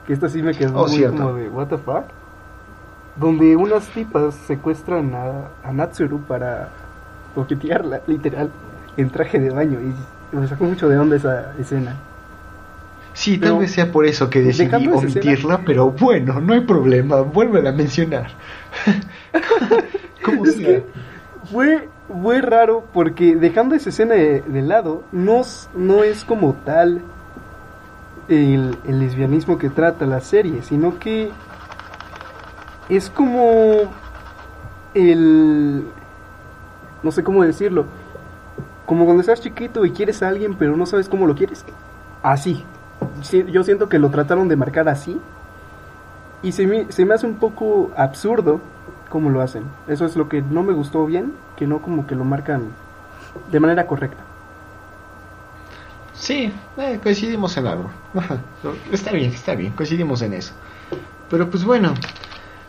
[0.08, 2.06] que esto sí me quedó oh, muy como de, what the fuck,
[3.18, 6.70] donde unas tipas secuestran a, a Natsuru para
[7.36, 8.50] coquetearla, literal
[8.96, 11.96] en traje de baño y me sacó mucho de onda esa escena.
[13.14, 17.68] Sí, tal vez sea por eso que decidí omitirla, pero bueno, no hay problema, vuelve
[17.68, 18.28] a mencionar.
[20.26, 20.84] ¿Cómo es que
[21.52, 25.42] fue, fue raro porque dejando esa escena de, lado, no,
[25.76, 27.02] no es como tal
[28.28, 31.32] el, el lesbianismo que trata la serie, sino que
[32.90, 33.92] es como
[34.94, 35.86] el...
[37.02, 37.86] no sé cómo decirlo
[38.86, 41.66] como cuando estás chiquito y quieres a alguien pero no sabes cómo lo quieres.
[42.22, 42.64] Así.
[43.32, 45.20] yo siento que lo trataron de marcar así.
[46.42, 48.60] Y se me, se me hace un poco absurdo
[49.14, 49.64] cómo lo hacen.
[49.88, 52.70] Eso es lo que no me gustó bien, que no como que lo marcan
[53.52, 54.24] de manera correcta.
[56.16, 57.92] Sí, eh, coincidimos en algo.
[58.92, 60.54] está bien, está bien, coincidimos en eso.
[61.30, 61.94] Pero pues bueno,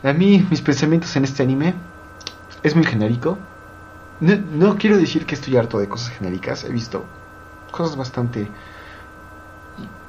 [0.03, 1.74] a mí mis pensamientos en este anime
[2.62, 3.38] es muy genérico.
[4.20, 6.64] No, quiero decir que estoy harto de cosas genéricas.
[6.64, 7.07] He visto
[7.70, 8.42] cosas bastante...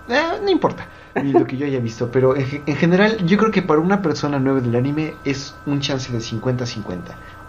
[0.09, 0.85] Eh, no importa.
[1.23, 4.01] Ni lo que yo haya visto, pero en, en, general yo creo que para una
[4.01, 6.99] persona nueva del anime es un chance de 50-50.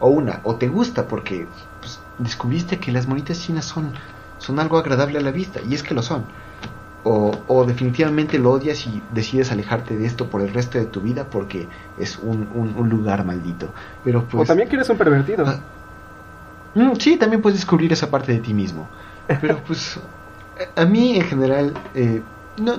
[0.01, 1.47] O una, o te gusta porque
[1.81, 3.93] pues, descubriste que las monitas chinas son,
[4.39, 6.25] son algo agradable a la vista, y es que lo son.
[7.05, 11.01] O, o, definitivamente lo odias y decides alejarte de esto por el resto de tu
[11.01, 13.69] vida porque es un, un, un lugar maldito.
[14.05, 15.47] Pero pues, o también quieres un pervertido.
[15.47, 15.61] Ah,
[16.75, 18.89] mm, sí, también puedes descubrir esa parte de ti mismo.
[19.41, 20.01] Pero pues
[20.75, 22.23] a mí en general eh,
[22.59, 22.79] no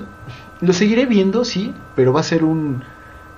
[0.60, 2.82] lo seguiré viendo, sí, pero va a ser un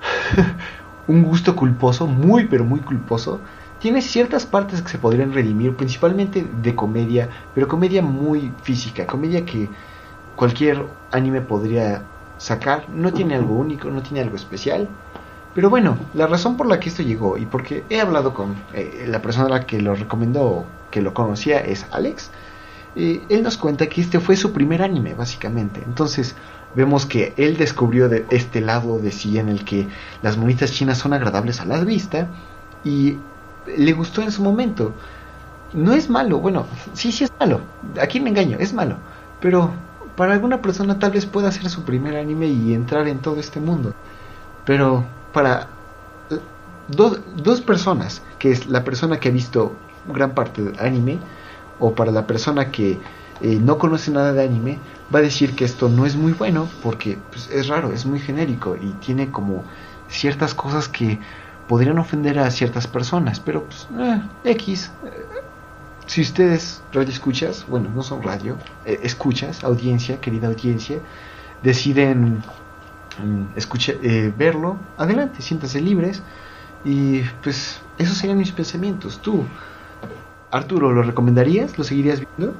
[1.07, 3.39] un gusto culposo, muy pero muy culposo.
[3.79, 9.43] Tiene ciertas partes que se podrían redimir, principalmente de comedia, pero comedia muy física, comedia
[9.45, 9.69] que
[10.35, 12.03] cualquier anime podría
[12.37, 12.87] sacar.
[12.89, 14.87] No tiene algo único, no tiene algo especial.
[15.53, 19.05] Pero bueno, la razón por la que esto llegó y porque he hablado con eh,
[19.07, 22.31] la persona a la que lo recomendó, que lo conocía, es Alex.
[22.95, 25.81] Eh, él nos cuenta que este fue su primer anime, básicamente.
[25.85, 26.35] Entonces,
[26.75, 29.87] vemos que él descubrió de este lado de sí en el que
[30.21, 32.27] las monitas chinas son agradables a la vista
[32.83, 33.17] y
[33.77, 34.93] le gustó en su momento.
[35.73, 37.61] No es malo, bueno, sí, sí es malo.
[38.01, 38.97] Aquí me engaño, es malo.
[39.39, 39.71] Pero
[40.15, 43.59] para alguna persona tal vez pueda ser su primer anime y entrar en todo este
[43.59, 43.93] mundo.
[44.65, 45.67] Pero para
[46.87, 49.73] dos, dos personas, que es la persona que ha visto
[50.07, 51.19] gran parte del anime,
[51.81, 53.01] o para la persona que
[53.41, 54.77] eh, no conoce nada de anime,
[55.13, 58.19] va a decir que esto no es muy bueno porque pues, es raro, es muy
[58.19, 59.65] genérico y tiene como
[60.07, 61.19] ciertas cosas que
[61.65, 64.91] podrían ofender a ciertas personas, pero pues, eh, X.
[65.03, 65.27] Eh,
[66.05, 70.99] si ustedes radio escuchas, bueno, no son radio, escuchas, audiencia, querida audiencia,
[71.61, 72.43] deciden
[73.17, 76.21] mm, verlo, adelante, siéntanse libres
[76.83, 79.21] y pues esos serían mis pensamientos.
[79.21, 79.45] Tú,
[80.51, 81.77] Arturo, ¿lo recomendarías?
[81.77, 82.53] ¿Lo seguirías viendo?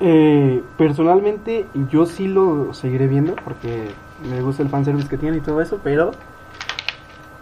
[0.00, 3.90] Eh, personalmente yo sí lo seguiré viendo porque
[4.28, 6.12] me gusta el fanservice que tiene y todo eso, pero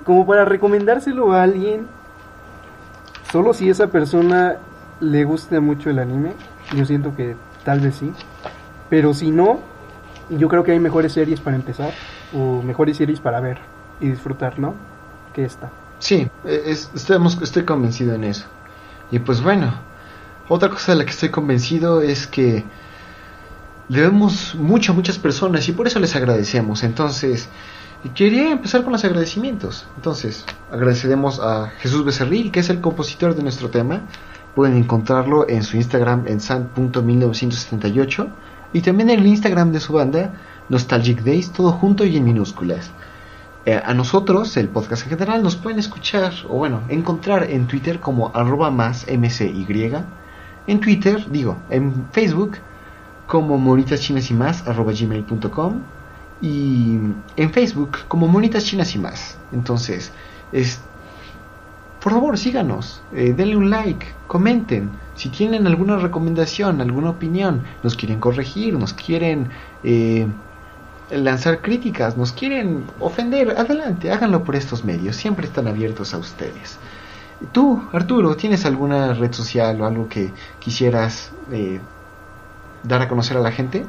[0.05, 1.87] como para recomendárselo a alguien,
[3.31, 4.57] solo si esa persona
[5.01, 6.33] le gusta mucho el anime,
[6.75, 8.13] yo siento que tal vez sí,
[8.89, 9.59] pero si no,
[10.31, 11.93] yo creo que hay mejores series para empezar
[12.35, 13.59] o mejores series para ver
[14.01, 14.75] y disfrutar, ¿no?
[15.35, 15.71] Que esta.
[16.03, 18.47] Sí, es, estoy convencido en eso.
[19.13, 19.73] Y pues bueno,
[20.49, 22.65] otra cosa de la que estoy convencido es que
[23.89, 26.83] debemos mucho a muchas personas y por eso les agradecemos.
[26.83, 27.49] Entonces,
[28.17, 29.87] quería empezar con los agradecimientos.
[29.95, 34.01] Entonces, agradeceremos a Jesús Becerril, que es el compositor de nuestro tema.
[34.57, 38.29] Pueden encontrarlo en su Instagram en san.1978
[38.73, 40.35] y también en el Instagram de su banda,
[40.69, 42.91] Nostalgic Days, todo junto y en minúsculas.
[43.65, 48.01] Eh, a nosotros, el podcast en general, nos pueden escuchar o bueno, encontrar en Twitter
[48.01, 49.67] como arroba más mcy
[50.67, 52.59] en Twitter, digo, en Facebook
[53.27, 55.81] como monitas chinas y más arroba gmail.com
[56.41, 56.99] y
[57.37, 59.39] en Facebook como monitas chinas y más.
[59.53, 60.13] Entonces,
[60.51, 60.81] es,
[62.01, 64.91] por favor síganos, eh, denle un like, comenten.
[65.15, 69.51] Si tienen alguna recomendación, alguna opinión, nos quieren corregir, nos quieren
[69.85, 70.27] eh,
[71.13, 76.79] lanzar críticas, nos quieren ofender, adelante, háganlo por estos medios, siempre están abiertos a ustedes.
[77.53, 81.81] Tú, Arturo, ¿tienes alguna red social o algo que quisieras eh,
[82.85, 83.85] dar a conocer a la gente?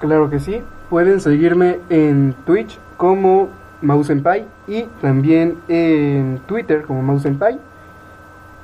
[0.00, 0.62] Claro que sí.
[0.90, 3.48] Pueden seguirme en Twitch como
[3.80, 7.58] Mausenpai y también en Twitter como Mausenpai.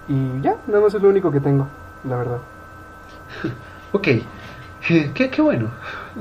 [0.09, 1.66] Y ya, nada más es lo único que tengo,
[2.05, 2.38] la verdad.
[3.93, 4.09] ok,
[4.87, 5.70] qué, qué bueno.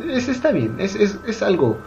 [0.07, 1.79] Es, está bien, es, es, es algo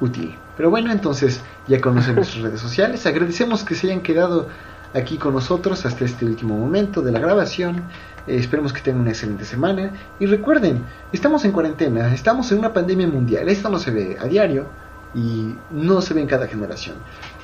[0.00, 0.36] útil.
[0.56, 3.06] Pero bueno, entonces ya conocen nuestras redes sociales.
[3.06, 4.48] Agradecemos que se hayan quedado
[4.94, 7.84] aquí con nosotros hasta este último momento de la grabación.
[8.26, 9.92] Eh, esperemos que tengan una excelente semana.
[10.18, 13.48] Y recuerden, estamos en cuarentena, estamos en una pandemia mundial.
[13.48, 14.66] Esto no se ve a diario
[15.14, 16.96] y no se ve en cada generación.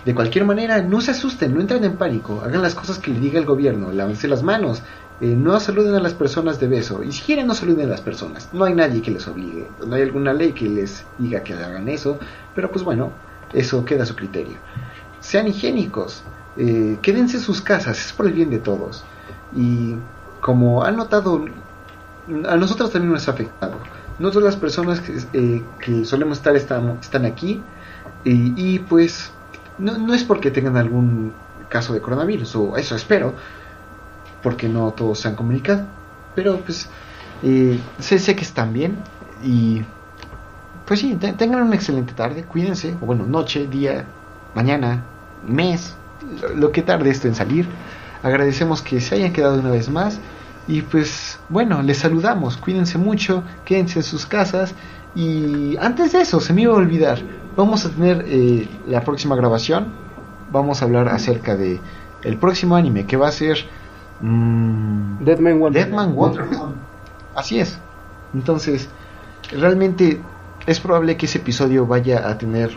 [0.04, 3.18] De cualquier manera, no se asusten, no entren en pánico, hagan las cosas que le
[3.18, 4.82] diga el gobierno, lávense las manos,
[5.20, 7.02] eh, no saluden a las personas de beso.
[7.02, 8.50] Y si quieren, no saluden a las personas.
[8.52, 11.88] No hay nadie que les obligue, no hay alguna ley que les diga que hagan
[11.88, 12.18] eso,
[12.54, 13.12] pero pues bueno,
[13.52, 14.56] eso queda a su criterio.
[15.20, 16.22] Sean higiénicos,
[16.56, 19.04] eh, quédense en sus casas, es por el bien de todos.
[19.54, 19.94] Y
[20.40, 21.44] como han notado,
[22.48, 23.78] a nosotros también nos ha afectado.
[24.18, 27.62] No todas las personas que, eh, solemos estar están, están aquí
[28.24, 29.30] y, pues
[29.78, 31.32] no, no, es porque tengan algún
[31.68, 33.34] caso de coronavirus, o eso espero,
[34.42, 35.86] porque no todos se han comunicado.
[36.34, 36.88] Pero pues
[37.42, 38.96] eh, sé, sé que están bien
[39.42, 39.82] y
[40.86, 44.06] pues sí, tengan una excelente tarde, cuídense, o bueno, noche, día,
[44.54, 45.02] mañana,
[45.46, 45.96] mes,
[46.54, 47.66] lo que tarde esto en salir.
[48.22, 50.18] Agradecemos que se hayan quedado una vez más
[50.68, 54.74] Y pues bueno, les saludamos, cuídense mucho, quédense en sus casas.
[55.14, 57.20] Y antes de eso, se me iba a olvidar,
[57.56, 59.86] vamos a tener eh, la próxima grabación,
[60.52, 61.80] vamos a hablar acerca de
[62.22, 63.58] el próximo anime que va a ser...
[64.20, 66.74] Mmm, Deadman Wonderland.
[67.34, 67.78] Así es.
[68.34, 68.88] Entonces,
[69.50, 70.20] realmente
[70.66, 72.76] es probable que ese episodio vaya a tener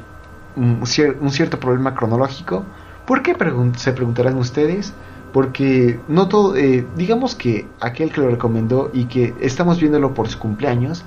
[0.55, 2.65] un, cierto problema cronológico.
[3.05, 3.35] ¿Por qué?
[3.77, 4.93] se preguntarán ustedes.
[5.31, 10.27] Porque no todo, eh, digamos que aquel que lo recomendó y que estamos viéndolo por
[10.27, 11.03] su cumpleaños,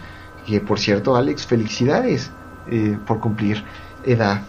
[0.46, 2.30] que por cierto, Alex, felicidades
[2.68, 3.64] eh, por cumplir
[4.04, 4.42] edad.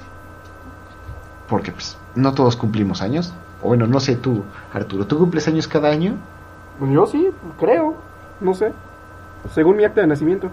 [1.49, 3.33] Porque pues no todos cumplimos años.
[3.63, 4.43] O bueno, no sé tú,
[4.73, 6.15] Arturo, ¿tú cumples años cada año?
[6.91, 7.95] Yo sí, creo,
[8.41, 8.73] no sé.
[9.53, 10.49] Según mi acta de nacimiento.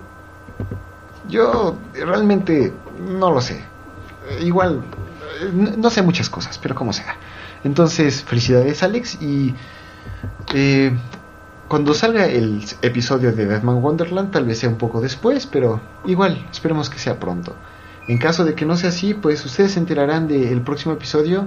[1.28, 2.72] Yo realmente
[3.18, 3.64] no lo sé.
[4.40, 4.82] Igual,
[5.52, 7.16] no sé muchas cosas, pero como sea.
[7.64, 9.54] Entonces, felicidades Alex y
[10.54, 10.92] eh,
[11.68, 16.46] cuando salga el episodio de Deadman Wonderland tal vez sea un poco después, pero igual,
[16.50, 17.54] esperemos que sea pronto.
[18.08, 21.46] En caso de que no sea así, pues ustedes se enterarán del próximo episodio.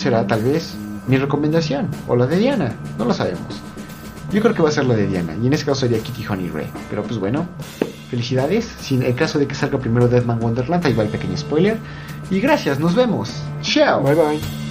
[0.00, 0.74] Será tal vez
[1.08, 3.60] mi recomendación o la de Diana, no lo sabemos.
[4.32, 6.26] Yo creo que va a ser la de Diana, y en ese caso sería Kitty
[6.26, 6.68] Honey Ray.
[6.88, 7.46] Pero pues bueno,
[8.08, 8.64] felicidades.
[8.80, 11.76] Sin el caso de que salga primero Deadman Wonderland, ahí va el pequeño spoiler.
[12.30, 13.30] Y gracias, nos vemos.
[13.60, 14.02] Chao.
[14.02, 14.69] Bye bye.